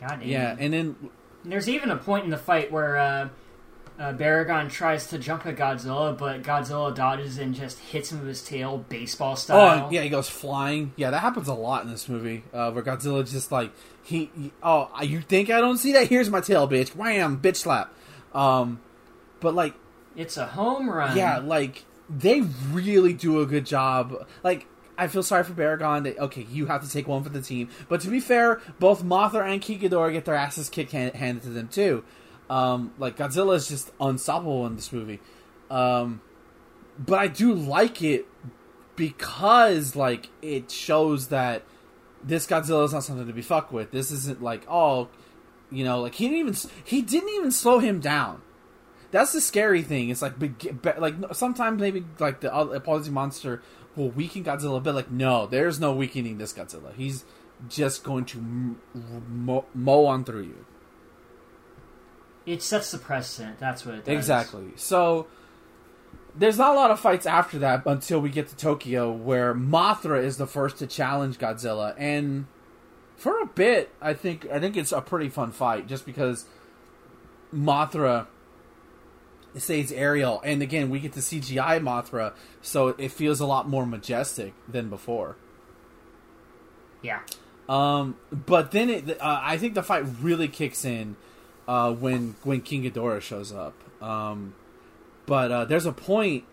[0.00, 0.28] God damn.
[0.28, 0.96] yeah, and then
[1.44, 3.28] And There's even a point in the fight where uh,
[3.98, 8.28] uh, Baragon tries to jump at Godzilla, but Godzilla dodges and just hits him with
[8.28, 9.86] his tail, baseball style.
[9.86, 10.92] Oh yeah, he goes flying.
[10.96, 13.72] Yeah, that happens a lot in this movie, uh, where Godzilla just like
[14.04, 16.08] he, he- Oh, you think I don't see that?
[16.08, 16.94] Here's my tail, bitch!
[16.94, 17.40] Wham!
[17.40, 17.92] Bitch slap.
[18.34, 18.80] Um,
[19.40, 19.74] but like,
[20.16, 21.16] It's a home run.
[21.16, 24.14] yeah, like they really do a good job.
[24.44, 24.66] Like.
[24.98, 26.02] I feel sorry for Baragon.
[26.02, 27.68] That, okay, you have to take one for the team.
[27.88, 31.44] But to be fair, both Mothra and King Ghidorah get their asses kicked hand- handed
[31.44, 32.04] to them too.
[32.50, 35.20] Um, like Godzilla is just unstoppable in this movie.
[35.70, 36.20] Um,
[36.98, 38.26] but I do like it
[38.96, 41.62] because like it shows that
[42.24, 43.92] this Godzilla is not something to be fucked with.
[43.92, 45.08] This isn't like oh,
[45.70, 48.42] you know, like he didn't even he didn't even slow him down.
[49.10, 50.10] That's the scary thing.
[50.10, 50.34] It's like
[50.98, 53.62] like sometimes maybe like the other opposing monster
[53.98, 54.94] will weaken Godzilla a bit.
[54.94, 56.94] Like no, there's no weakening this Godzilla.
[56.94, 57.24] He's
[57.68, 58.80] just going to m-
[59.28, 60.64] mow, mow on through you.
[62.46, 63.58] It sets the precedent.
[63.58, 64.14] That's what it does.
[64.14, 64.68] Exactly.
[64.76, 65.26] So
[66.34, 70.22] there's not a lot of fights after that until we get to Tokyo, where Mothra
[70.22, 72.46] is the first to challenge Godzilla, and
[73.16, 76.46] for a bit, I think I think it's a pretty fun fight, just because
[77.52, 78.28] Mothra
[79.56, 82.32] saves Ariel, and again we get to CGI Mothra,
[82.62, 85.36] so it feels a lot more majestic than before.
[87.02, 87.20] Yeah.
[87.68, 91.16] Um, but then it, uh, I think the fight really kicks in
[91.66, 93.74] uh, when when King Ghidorah shows up.
[94.02, 94.54] Um,
[95.26, 96.44] but uh, there's a point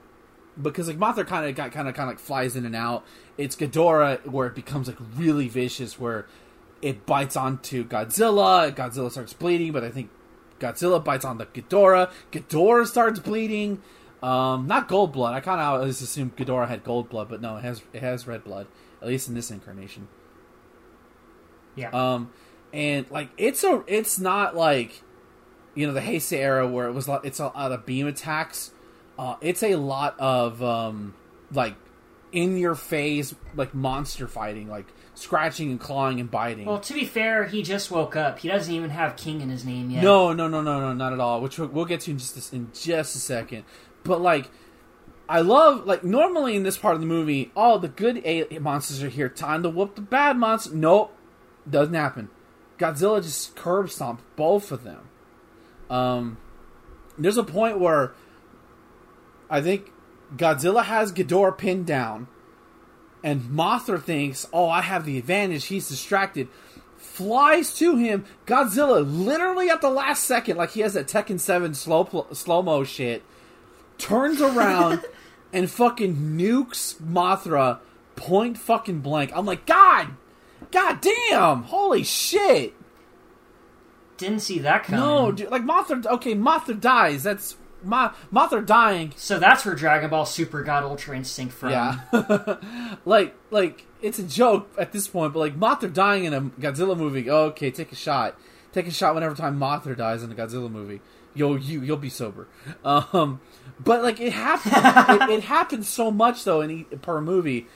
[0.62, 3.06] because like Mothra kind of got kind of kind of like flies in and out.
[3.38, 6.26] It's Ghidorah where it becomes like really vicious, where
[6.82, 8.74] it bites onto Godzilla.
[8.74, 10.10] Godzilla starts bleeding, but I think
[10.60, 12.12] Godzilla bites on the Ghidorah.
[12.32, 13.82] Ghidorah starts bleeding.
[14.24, 15.34] Um, not gold blood.
[15.34, 18.28] I kind of always assumed Ghidorah had gold blood, but no, it has it has
[18.28, 18.68] red blood.
[19.02, 20.08] At least in this incarnation.
[21.76, 21.90] Yeah.
[21.90, 22.32] Um,
[22.74, 25.02] and like it's a, it's not like,
[25.76, 28.72] you know, the Heisei era where it was like it's a lot of beam attacks.
[29.20, 31.14] Uh, it's a lot of um,
[31.52, 31.76] like
[32.32, 36.66] in your face, like monster fighting, like scratching and clawing and biting.
[36.66, 38.40] well, to be fair, he just woke up.
[38.40, 40.04] He doesn't even have King in his name yet.
[40.04, 41.42] No, no, no, no, no, not at all.
[41.42, 43.64] Which we'll, we'll get to in just a, in just a second.
[44.04, 44.50] But like,
[45.28, 49.02] I love like normally in this part of the movie, all the good a- monsters
[49.02, 49.30] are here.
[49.30, 50.74] Time to whoop the bad monsters.
[50.74, 51.16] Nope,
[51.70, 52.30] doesn't happen.
[52.78, 55.10] Godzilla just curb stomped both of them.
[55.90, 56.38] Um,
[57.18, 58.14] there's a point where
[59.50, 59.92] I think
[60.36, 62.28] Godzilla has Ghidorah pinned down,
[63.26, 66.48] and Mothra thinks, "Oh, I have the advantage." He's distracted
[67.16, 68.26] flies to him.
[68.46, 72.62] Godzilla, literally at the last second, like he has that Tekken Seven slow pl- slow
[72.62, 73.24] mo shit,
[73.98, 75.06] turns around
[75.54, 77.80] and fucking nukes Mothra
[78.16, 79.32] point fucking blank.
[79.34, 80.10] I'm like, God,
[80.72, 82.74] God damn, holy shit!
[84.18, 85.00] Didn't see that coming.
[85.00, 86.06] No, dude, like Mothra.
[86.06, 87.24] Okay, Mothra dies.
[87.24, 87.56] That's
[87.86, 89.14] Ma- Mothra dying.
[89.16, 91.72] So that's where Dragon Ball Super got Ultra Instinct from.
[91.72, 92.58] Yeah,
[93.06, 96.98] like like it's a joke at this point, but like Mothra dying in a Godzilla
[96.98, 97.30] movie.
[97.30, 98.38] Okay, take a shot.
[98.74, 101.02] Take a shot whenever time Mothra dies in a Godzilla movie.
[101.34, 102.48] You'll you you'll be sober.
[102.84, 103.42] Um,
[103.80, 104.74] but like it happened.
[105.30, 107.68] it, it happened so much though in per movie.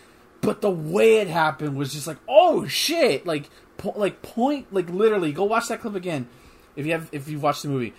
[0.42, 3.26] But the way it happened was just like oh shit!
[3.26, 6.28] Like po- like point like literally go watch that clip again
[6.76, 7.94] if you have if you've watched the movie.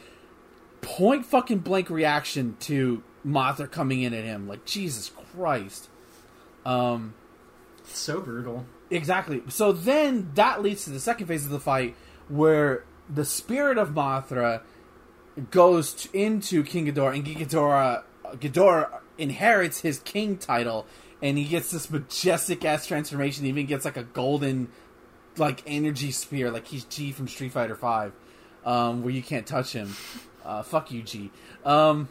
[0.83, 5.89] Point fucking blank reaction to Mothra coming in at him like Jesus Christ.
[6.65, 7.15] Um,
[7.85, 8.67] So brutal.
[8.91, 9.43] exactly.
[9.49, 11.95] So then that leads to the second phase of the fight
[12.29, 14.63] where the spirit of Mothra
[15.51, 18.03] goes t- into King Ghidorah, and Ghidorah,
[18.37, 20.87] Ghidorah inherits his king title,
[21.23, 23.45] and he gets this majestic ass transformation.
[23.45, 24.69] He even gets like a golden,
[25.37, 28.13] like energy spear, like he's G from Street Fighter Five,
[28.65, 29.95] um, where you can't touch him.
[30.45, 31.31] Uh, fuck you, G.
[31.65, 32.09] Um,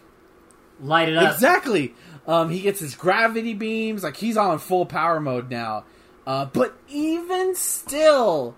[0.82, 1.34] Light it up.
[1.34, 1.94] Exactly.
[2.28, 4.04] Um, he gets his gravity beams.
[4.04, 5.84] Like he's on full power mode now.
[6.26, 8.56] Uh, but even still,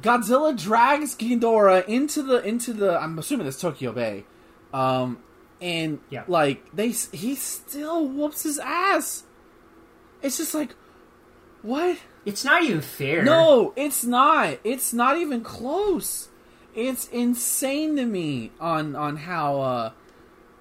[0.00, 2.96] Godzilla drags Ghidorah into the into the.
[3.00, 4.24] I'm assuming it's Tokyo Bay.
[4.72, 5.18] Um,
[5.60, 6.24] and Yeah.
[6.28, 9.24] like they, he still whoops his ass.
[10.22, 10.74] It's just like,
[11.62, 11.96] what?
[12.24, 13.22] It's not even fair.
[13.24, 14.58] No, it's not.
[14.64, 16.28] It's not even close.
[16.76, 19.90] It's insane to me on on how uh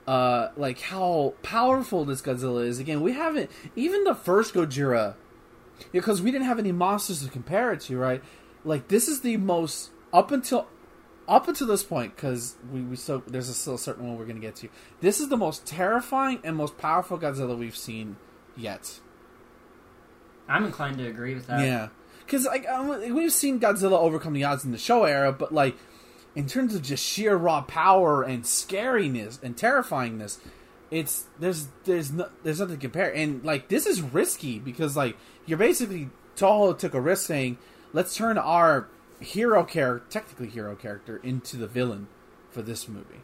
[0.07, 2.79] uh like how powerful this Godzilla is.
[2.79, 5.15] Again, we haven't even the first Gojira
[5.91, 8.23] because we didn't have any monsters to compare it to, right?
[8.63, 10.67] Like this is the most up until
[11.27, 14.39] up until this point because we, we still there's a still certain one we're gonna
[14.39, 14.69] get to.
[15.01, 18.15] This is the most terrifying and most powerful Godzilla we've seen
[18.55, 18.99] yet.
[20.47, 21.65] I'm inclined to agree with that.
[21.65, 21.89] Yeah,
[22.25, 25.75] because like um, we've seen Godzilla overcome the odds in the show era, but like
[26.35, 30.39] in terms of just sheer raw power and scariness and terrifyingness,
[30.91, 33.13] it's there's there's no, there's nothing to compare.
[33.13, 37.57] And like this is risky because like you're basically Toho took a risk saying,
[37.93, 42.07] let's turn our hero character, technically hero character, into the villain
[42.49, 43.21] for this movie.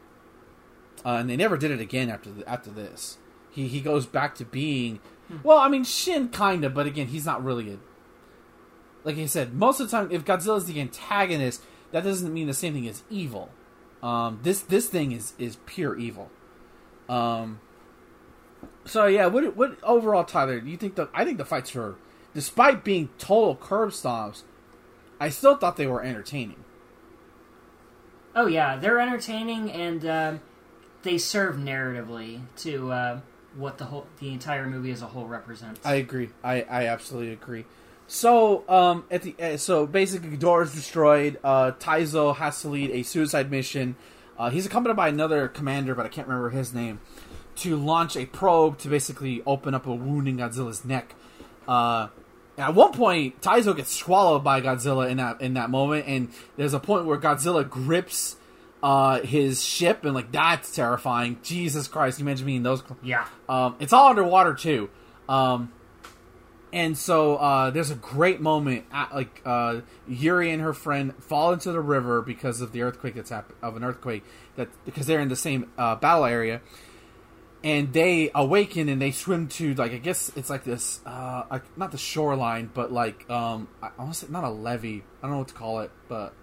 [1.06, 3.18] Uh, and they never did it again after the, after this.
[3.50, 5.02] He he goes back to being,
[5.44, 7.78] well, I mean Shin kind of, but again he's not really a.
[9.04, 12.54] Like I said, most of the time, if Godzilla's the antagonist, that doesn't mean the
[12.54, 13.50] same thing as evil.
[14.02, 16.32] Um, this this thing is is pure evil.
[17.10, 17.60] Um.
[18.86, 20.60] So yeah, what what overall, Tyler?
[20.60, 21.96] Do you think the I think the fights were,
[22.34, 24.44] despite being total curb stomps,
[25.20, 26.64] I still thought they were entertaining.
[28.36, 30.42] Oh yeah, they're entertaining and um,
[31.04, 33.20] they serve narratively to uh,
[33.56, 35.86] what the whole the entire movie as a whole represents.
[35.86, 36.30] I agree.
[36.44, 37.66] I, I absolutely agree.
[38.12, 41.40] So um at the uh, so basically Ghidorah is destroyed.
[41.46, 43.96] Uh, Taizo has to lead a suicide mission.
[44.38, 47.00] Uh, he's accompanied by another commander, but I can't remember his name,
[47.58, 51.16] to launch a probe to basically open up a wound in Godzilla's neck.
[51.68, 52.10] Uh,
[52.58, 56.74] at one point, Taizo gets swallowed by Godzilla in that in that moment, and there's
[56.74, 58.36] a point where Godzilla grips
[58.84, 61.38] uh, his ship, and like that's terrifying.
[61.44, 62.84] Jesus Christ, you mentioned me in those.
[63.02, 63.26] yeah.
[63.48, 64.90] Um, it's all underwater too.
[65.30, 65.72] Um,
[66.74, 71.52] and so uh, there's a great moment at, like uh, Yuri and her friend fall
[71.52, 74.24] into the river because of the earthquake that's happened of an earthquake
[74.56, 76.62] that because they're in the same uh, battle area.
[77.64, 81.78] And they awaken and they swim to like I guess it's like this uh like,
[81.78, 85.32] not the shoreline but like um I want to say not a levee I don't
[85.34, 86.34] know what to call it but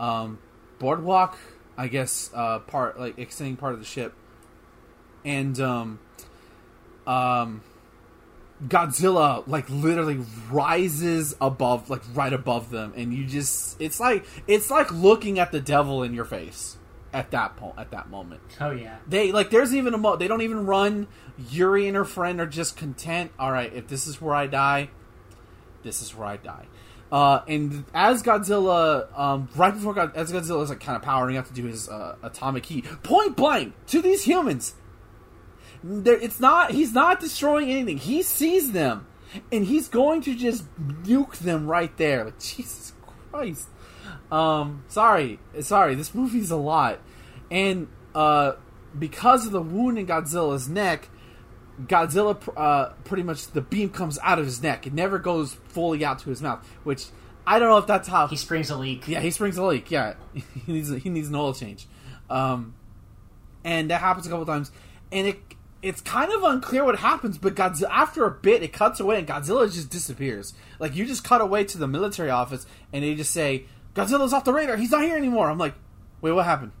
[0.00, 0.38] um
[0.78, 1.36] boardwalk
[1.76, 4.14] I guess uh part like extending part of the ship.
[5.26, 5.98] And um
[7.06, 7.60] um
[8.66, 14.70] Godzilla like literally rises above like right above them and you just it's like it's
[14.70, 16.76] like looking at the devil in your face
[17.12, 18.40] at that point at that moment.
[18.60, 18.98] Oh yeah.
[19.06, 21.08] they like there's even a mo they don't even run.
[21.50, 23.32] Yuri and her friend are just content.
[23.38, 24.90] All right if this is where I die
[25.82, 26.66] this is where I die.
[27.10, 31.36] Uh, and as Godzilla um, right before God, as Godzilla is like kind of powering
[31.36, 34.74] up to do his uh, atomic heat point blank to these humans
[35.82, 39.06] there, it's not he's not destroying anything he sees them
[39.50, 42.92] and he's going to just nuke them right there like Jesus
[43.30, 43.68] Christ
[44.32, 45.94] um, sorry, sorry.
[45.94, 47.00] This movie's a lot,
[47.50, 48.52] and uh,
[48.98, 51.10] because of the wound in Godzilla's neck,
[51.82, 54.86] Godzilla uh, pretty much the beam comes out of his neck.
[54.86, 57.08] It never goes fully out to his mouth, which
[57.46, 58.26] I don't know if that's how.
[58.26, 59.06] He springs a leak.
[59.06, 59.90] yeah, he springs a leak.
[59.90, 61.86] Yeah, he needs he needs an oil change,
[62.30, 62.74] um,
[63.64, 64.72] and that happens a couple times,
[65.12, 65.51] and it
[65.82, 67.38] it's kind of unclear what happens.
[67.38, 70.54] But Godzilla, after a bit, it cuts away, and Godzilla just disappears.
[70.78, 73.64] Like you just cut away to the military office, and they just say
[73.94, 74.76] Godzilla's off the radar.
[74.76, 75.50] He's not here anymore.
[75.50, 75.74] I'm like,
[76.20, 76.72] wait, what happened?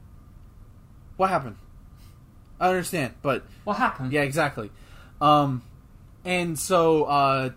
[1.16, 1.56] What happened?
[2.60, 4.12] I understand, but What happened?
[4.12, 4.70] yeah, exactly.
[5.20, 5.62] Um,
[6.24, 7.50] and so uh,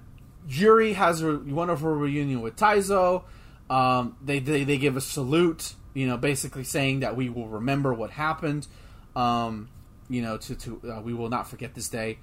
[0.49, 3.23] Yuri has a wonderful reunion with Taizo.
[3.69, 7.93] Um, they, they they give a salute, you know, basically saying that we will remember
[7.93, 8.67] what happened.
[9.15, 9.69] Um,
[10.09, 12.17] you know, to to uh, we will not forget this day.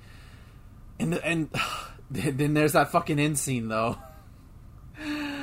[0.99, 1.51] And the, and
[2.11, 3.99] then there's that fucking end scene though.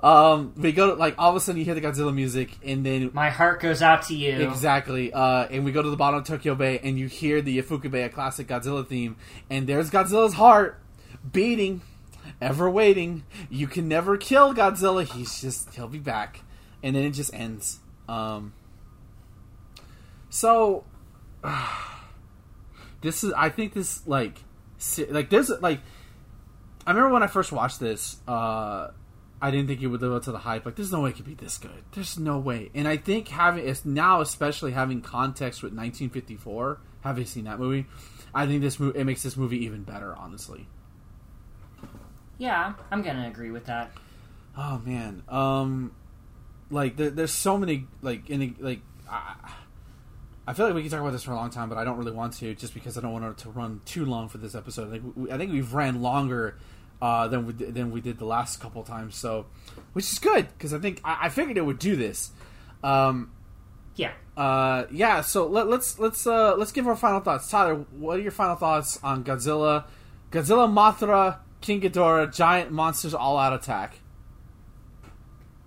[0.00, 2.84] Um, we go to like all of a sudden you hear the Godzilla music, and
[2.86, 4.48] then My heart goes out to you.
[4.48, 5.12] Exactly.
[5.12, 8.04] Uh, and we go to the bottom of Tokyo Bay, and you hear the Ifukube,
[8.04, 9.16] a classic Godzilla theme,
[9.50, 10.80] and there's Godzilla's heart
[11.32, 11.80] beating,
[12.40, 13.24] ever waiting.
[13.50, 15.04] You can never kill Godzilla.
[15.04, 16.42] He's just he'll be back,
[16.82, 17.80] and then it just ends.
[18.08, 18.52] Um.
[20.30, 20.84] So,
[23.00, 23.32] this is.
[23.32, 24.38] I think this like,
[25.08, 25.80] like this like.
[26.86, 28.16] I remember when I first watched this.
[28.26, 28.88] Uh,
[29.40, 30.66] I didn't think it would live up to the hype.
[30.66, 31.84] Like, there's no way it could be this good.
[31.92, 32.70] There's no way.
[32.74, 37.86] And I think having it's now, especially having context with 1954, having seen that movie,
[38.34, 40.14] I think this movie it makes this movie even better.
[40.16, 40.66] Honestly.
[42.38, 43.92] Yeah, I'm gonna agree with that.
[44.56, 45.92] Oh man, um,
[46.70, 49.34] like there, there's so many like in the, like I,
[50.48, 51.98] I feel like we can talk about this for a long time, but I don't
[51.98, 54.54] really want to just because I don't want it to run too long for this
[54.54, 55.02] episode.
[55.14, 56.56] We, I think we've ran longer
[57.02, 59.46] uh, than we did- than we did the last couple times, so
[59.92, 62.30] which is good because I think I, I figured it would do this.
[62.82, 63.30] Um,
[63.94, 64.12] Yeah.
[64.36, 67.48] uh, yeah, so let, let's let's uh, let's give our final thoughts.
[67.50, 69.84] Tyler, what are your final thoughts on Godzilla,
[70.32, 73.98] Godzilla, Mothra, King Ghidorah, giant monsters all out attack?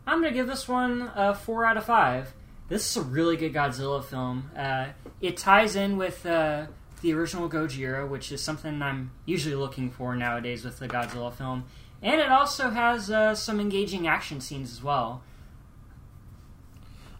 [0.07, 2.33] I'm gonna give this one a four out of five.
[2.71, 4.49] This is a really good Godzilla film.
[4.55, 6.67] Uh, it ties in with uh,
[7.01, 11.65] the original Gojira, which is something I'm usually looking for nowadays with the Godzilla film,
[12.01, 15.21] and it also has uh, some engaging action scenes as well.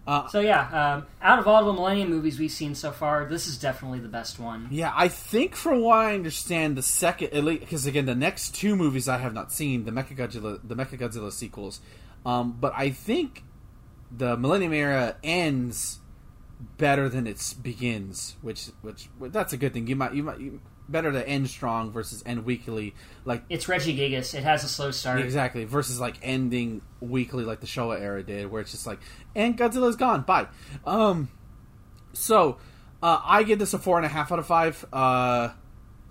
[0.07, 3.45] Uh, So yeah, um, out of all the Millennium movies we've seen so far, this
[3.45, 4.69] is definitely the best one.
[4.71, 9.09] Yeah, I think from what I understand, the second because again, the next two movies
[9.09, 11.81] I have not seen, the Mechagodzilla, the Mechagodzilla sequels,
[12.25, 13.43] um, but I think
[14.15, 15.99] the Millennium Era ends
[16.77, 19.87] better than it begins, which which that's a good thing.
[19.87, 22.93] You might you might you, better to end strong versus end weakly,
[23.25, 24.33] like It's Regigigas.
[24.33, 25.21] It has a slow start.
[25.21, 28.99] exactly versus like ending weekly like the Showa era did, where it's just like
[29.35, 30.47] and Godzilla's gone, bye.
[30.85, 31.29] Um,
[32.13, 32.57] so
[33.01, 34.85] uh, I give this a four and a half out of five.
[34.91, 35.49] Uh,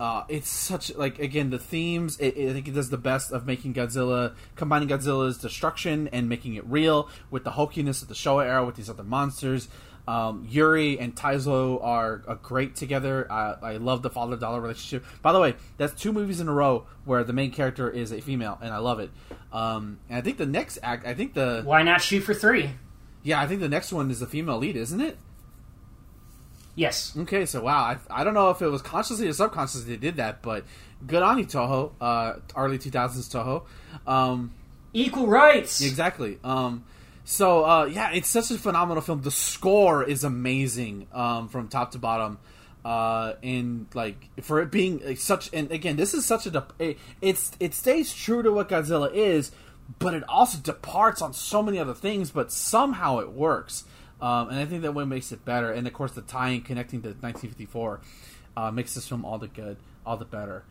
[0.01, 2.17] uh, it's such like again the themes.
[2.19, 6.27] It, it- I think it does the best of making Godzilla, combining Godzilla's destruction and
[6.27, 9.67] making it real with the hulkiness of the Showa era with these other monsters.
[10.07, 13.31] Um, Yuri and Taizo are, are great together.
[13.31, 15.05] Uh, I love the father daughter relationship.
[15.21, 18.19] By the way, that's two movies in a row where the main character is a
[18.19, 19.11] female, and I love it.
[19.53, 22.71] Um, and I think the next act, I think the Why not shoot for three?
[23.21, 25.17] yeah, I think the next one is the female lead, isn't it?
[26.75, 27.13] Yes.
[27.17, 30.15] Okay, so wow, I, I don't know if it was consciously or subconsciously they did
[30.17, 30.65] that, but
[31.05, 31.91] good on you, Toho.
[31.99, 33.63] Uh, early two thousands Toho.
[34.07, 34.51] Um,
[34.93, 35.81] Equal rights.
[35.81, 36.39] exactly.
[36.43, 36.83] Um,
[37.23, 39.21] so uh, yeah, it's such a phenomenal film.
[39.21, 42.39] The score is amazing um, from top to bottom.
[42.83, 46.73] Uh, and like for it being like, such, and again, this is such a dep-
[46.79, 49.51] it, it's it stays true to what Godzilla is,
[49.99, 52.31] but it also departs on so many other things.
[52.31, 53.83] But somehow it works,
[54.21, 55.71] um, and I think that what makes it better.
[55.71, 58.01] And of course, the tie-in connecting to 1954
[58.57, 60.63] uh, makes this film all the good, all the better.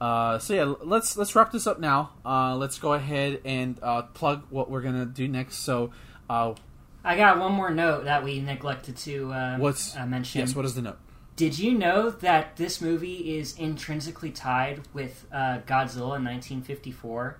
[0.00, 2.10] Uh, so yeah, let's let's wrap this up now.
[2.26, 5.58] Uh, let's go ahead and uh, plug what we're gonna do next.
[5.58, 5.92] So,
[6.28, 6.54] uh,
[7.04, 10.40] I got one more note that we neglected to uh, what's mention.
[10.40, 10.56] yes?
[10.56, 10.98] What is the note?
[11.36, 17.38] Did you know that this movie is intrinsically tied with uh, Godzilla in 1954?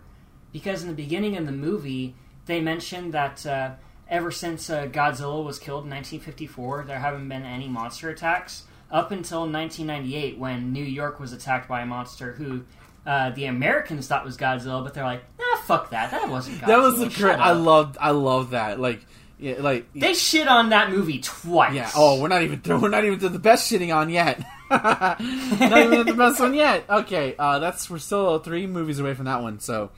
[0.52, 2.14] Because in the beginning of the movie,
[2.46, 3.72] they mentioned that uh,
[4.12, 9.10] ever since uh, Godzilla was killed in 1954, there haven't been any monster attacks up
[9.10, 12.62] until 1998 when New York was attacked by a monster who
[13.06, 16.66] uh, the Americans thought was Godzilla, but they're like, nah, fuck that, that wasn't Godzilla.
[16.66, 17.32] That was the.
[17.32, 17.96] I loved.
[17.98, 18.78] I love that.
[18.78, 19.04] Like,
[19.38, 21.74] yeah, like They shit on that movie twice.
[21.74, 21.90] yeah.
[21.96, 22.60] Oh, we're not even.
[22.60, 24.44] through- We're not even to the best shitting on yet.
[24.70, 26.84] not even the best one yet.
[26.88, 29.58] Okay, uh, that's we're still three movies away from that one.
[29.58, 29.90] So,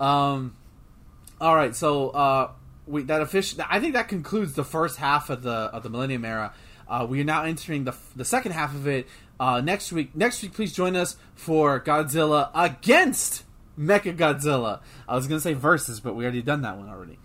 [0.00, 0.56] um,
[1.40, 1.74] all right.
[1.76, 2.50] So, uh,
[2.88, 3.62] we that official.
[3.68, 6.52] I think that concludes the first half of the of the Millennium Era.
[6.88, 9.06] Uh, we are now entering the the second half of it.
[9.38, 13.44] Uh, next week, next week, please join us for Godzilla against
[13.78, 14.80] Mecha Godzilla.
[15.06, 17.18] I was gonna say versus, but we already done that one already.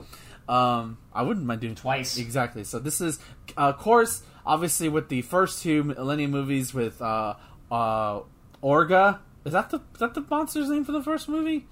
[0.47, 2.17] Um, I wouldn't mind doing Twice.
[2.17, 2.63] Exactly.
[2.65, 3.19] So this is,
[3.57, 7.35] uh, of course, obviously with the first two Millennium movies with uh,
[7.71, 8.21] uh,
[8.61, 9.19] Orga.
[9.45, 11.67] Is that the is that the monster's name for the first movie?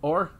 [0.00, 0.30] Or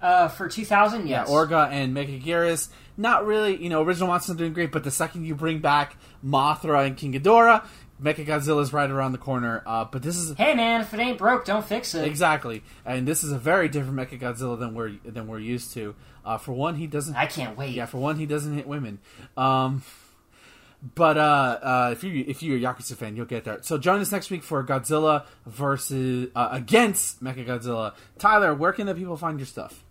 [0.00, 1.26] Uh, for 2000, yes.
[1.28, 2.68] yeah, Orga and Megaguirus.
[2.98, 5.96] Not really, you know, original monsters are doing great, but the second you bring back
[6.24, 7.64] Mothra and King Ghidorah,
[8.02, 9.62] Mechagodzilla's right around the corner.
[9.66, 12.06] Uh, but this is Hey man, if it ain't broke, don't fix it.
[12.06, 15.94] exactly, and this is a very different Mechagodzilla than we're than we're used to.
[16.24, 17.70] Uh, for one, he doesn't I can't wait.
[17.74, 18.98] yeah, for one, he doesn't hit women.
[19.36, 19.82] Um,
[20.94, 23.58] but uh, uh, if you if you're a Yakuza fan, you'll get there.
[23.62, 27.94] So join us next week for Godzilla versus uh, against Mechagodzilla.
[28.18, 29.82] Tyler, where can the people find your stuff?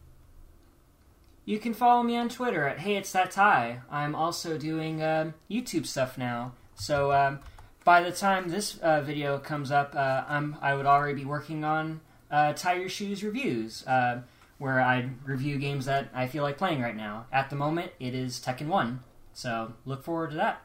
[1.47, 3.81] You can follow me on Twitter at Hey It's That Ty.
[3.91, 6.53] I'm also doing um, YouTube stuff now.
[6.73, 7.39] So um,
[7.83, 11.63] by the time this uh, video comes up, uh, I'm I would already be working
[11.63, 14.21] on uh, Tie Your Shoes reviews, uh,
[14.57, 17.27] where I review games that I feel like playing right now.
[17.31, 19.01] At the moment, it is Tekken One.
[19.31, 20.63] So look forward to that.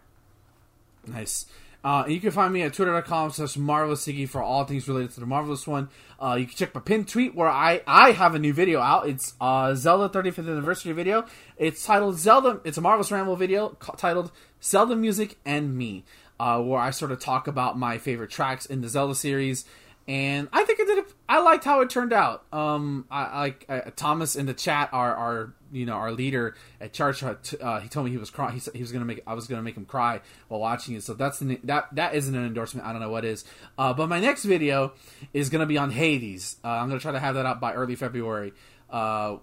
[1.06, 1.44] Nice.
[1.82, 5.26] Uh, you can find me at twitter.com slash marvelousiggy for all things related to the
[5.26, 5.88] Marvelous one.
[6.20, 9.08] Uh, you can check my pinned tweet where I, I have a new video out.
[9.08, 11.24] It's uh, Zelda 35th anniversary video.
[11.56, 12.60] It's titled Zelda.
[12.64, 14.30] It's a Marvelous Ramble video titled
[14.62, 16.04] Zelda Music and Me,
[16.38, 19.64] uh, where I sort of talk about my favorite tracks in the Zelda series.
[20.10, 20.98] And I think I did.
[20.98, 22.44] A, I liked how it turned out.
[22.52, 26.92] Um, I like uh, Thomas in the chat, our our you know our leader at
[26.92, 27.22] church.
[27.22, 28.54] Uh, he told me he was crying.
[28.54, 29.22] He, said he was gonna make.
[29.24, 31.04] I was gonna make him cry while watching it.
[31.04, 32.88] So that's an, that that isn't an endorsement.
[32.88, 33.44] I don't know what is.
[33.78, 34.94] Uh, but my next video
[35.32, 36.56] is gonna be on Hades.
[36.64, 38.52] Uh, I'm gonna try to have that out by early February.
[38.90, 39.36] Uh,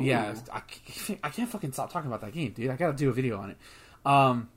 [0.00, 2.72] yeah, I can't, I can't fucking stop talking about that game, dude.
[2.72, 3.56] I gotta do a video on it.
[4.04, 4.48] Um,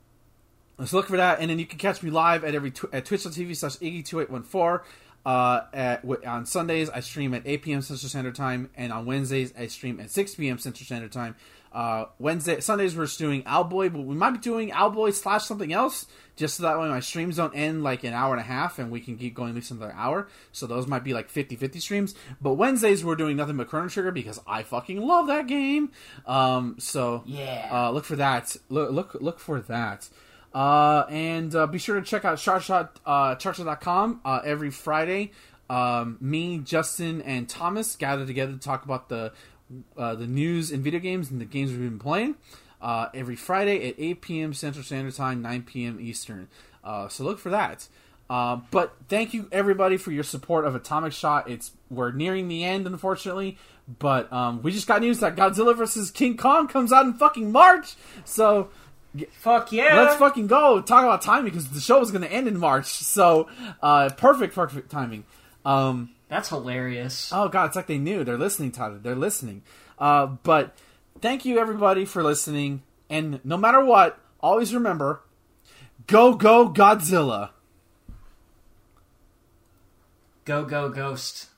[0.78, 3.06] Let's look for that, and then you can catch me live at every tw- at
[3.06, 4.82] twitch.tv slash iggy2814.
[5.26, 7.82] Uh, at, on Sundays, I stream at 8 p.m.
[7.82, 10.60] Central Standard Time, and on Wednesdays, I stream at 6 p.m.
[10.60, 11.36] Central Standard Time.
[11.74, 16.06] Uh, Wednesday, Sundays, we're doing Owlboy, but we might be doing Owlboy slash something else,
[16.38, 18.92] just so that way my streams don't end like an hour and a half, and
[18.92, 20.30] we can keep going at least another hour.
[20.54, 22.16] So those might be like 50-50 streams.
[22.40, 25.92] But Wednesdays, we're doing nothing but Chrono Trigger because I fucking love that game.
[26.26, 27.68] Um, so Yeah.
[27.72, 28.56] uh, look for that.
[28.70, 30.08] Look, look, look for that.
[30.56, 35.32] Uh, and uh, be sure to check out Charshot, uh, uh, every Friday.
[35.70, 39.34] Um, me, Justin, and Thomas gather together to talk about the
[39.98, 42.36] uh, the news in video games and the games we've been playing.
[42.82, 44.54] Uh, every Friday at 8 p.m.
[44.54, 46.00] Central Standard Time, 9 p.m.
[46.00, 46.48] Eastern.
[46.84, 47.88] Uh, so look for that.
[48.30, 51.50] But thank you everybody for your support of Atomic Shot.
[51.50, 53.58] It's we're nearing the end, unfortunately,
[54.00, 57.52] but um, we just got news that Godzilla vs King Kong comes out in fucking
[57.52, 57.96] March.
[58.24, 58.70] So
[59.40, 60.02] Fuck yeah.
[60.02, 62.88] let's fucking go talk about timing because the show is going to end in March.
[62.88, 63.50] So
[63.82, 65.26] uh, perfect, perfect timing.
[65.64, 67.32] Um, That's hilarious.
[67.34, 68.24] oh god, it's like they knew.
[68.24, 68.98] They're listening, Tyler.
[68.98, 69.64] They're listening.
[69.98, 70.78] Uh, but
[71.22, 72.84] thank you everybody for listening.
[73.10, 75.22] And no matter what, always remember,
[76.08, 77.52] go go Godzilla.
[80.46, 81.50] Go, go, ghost.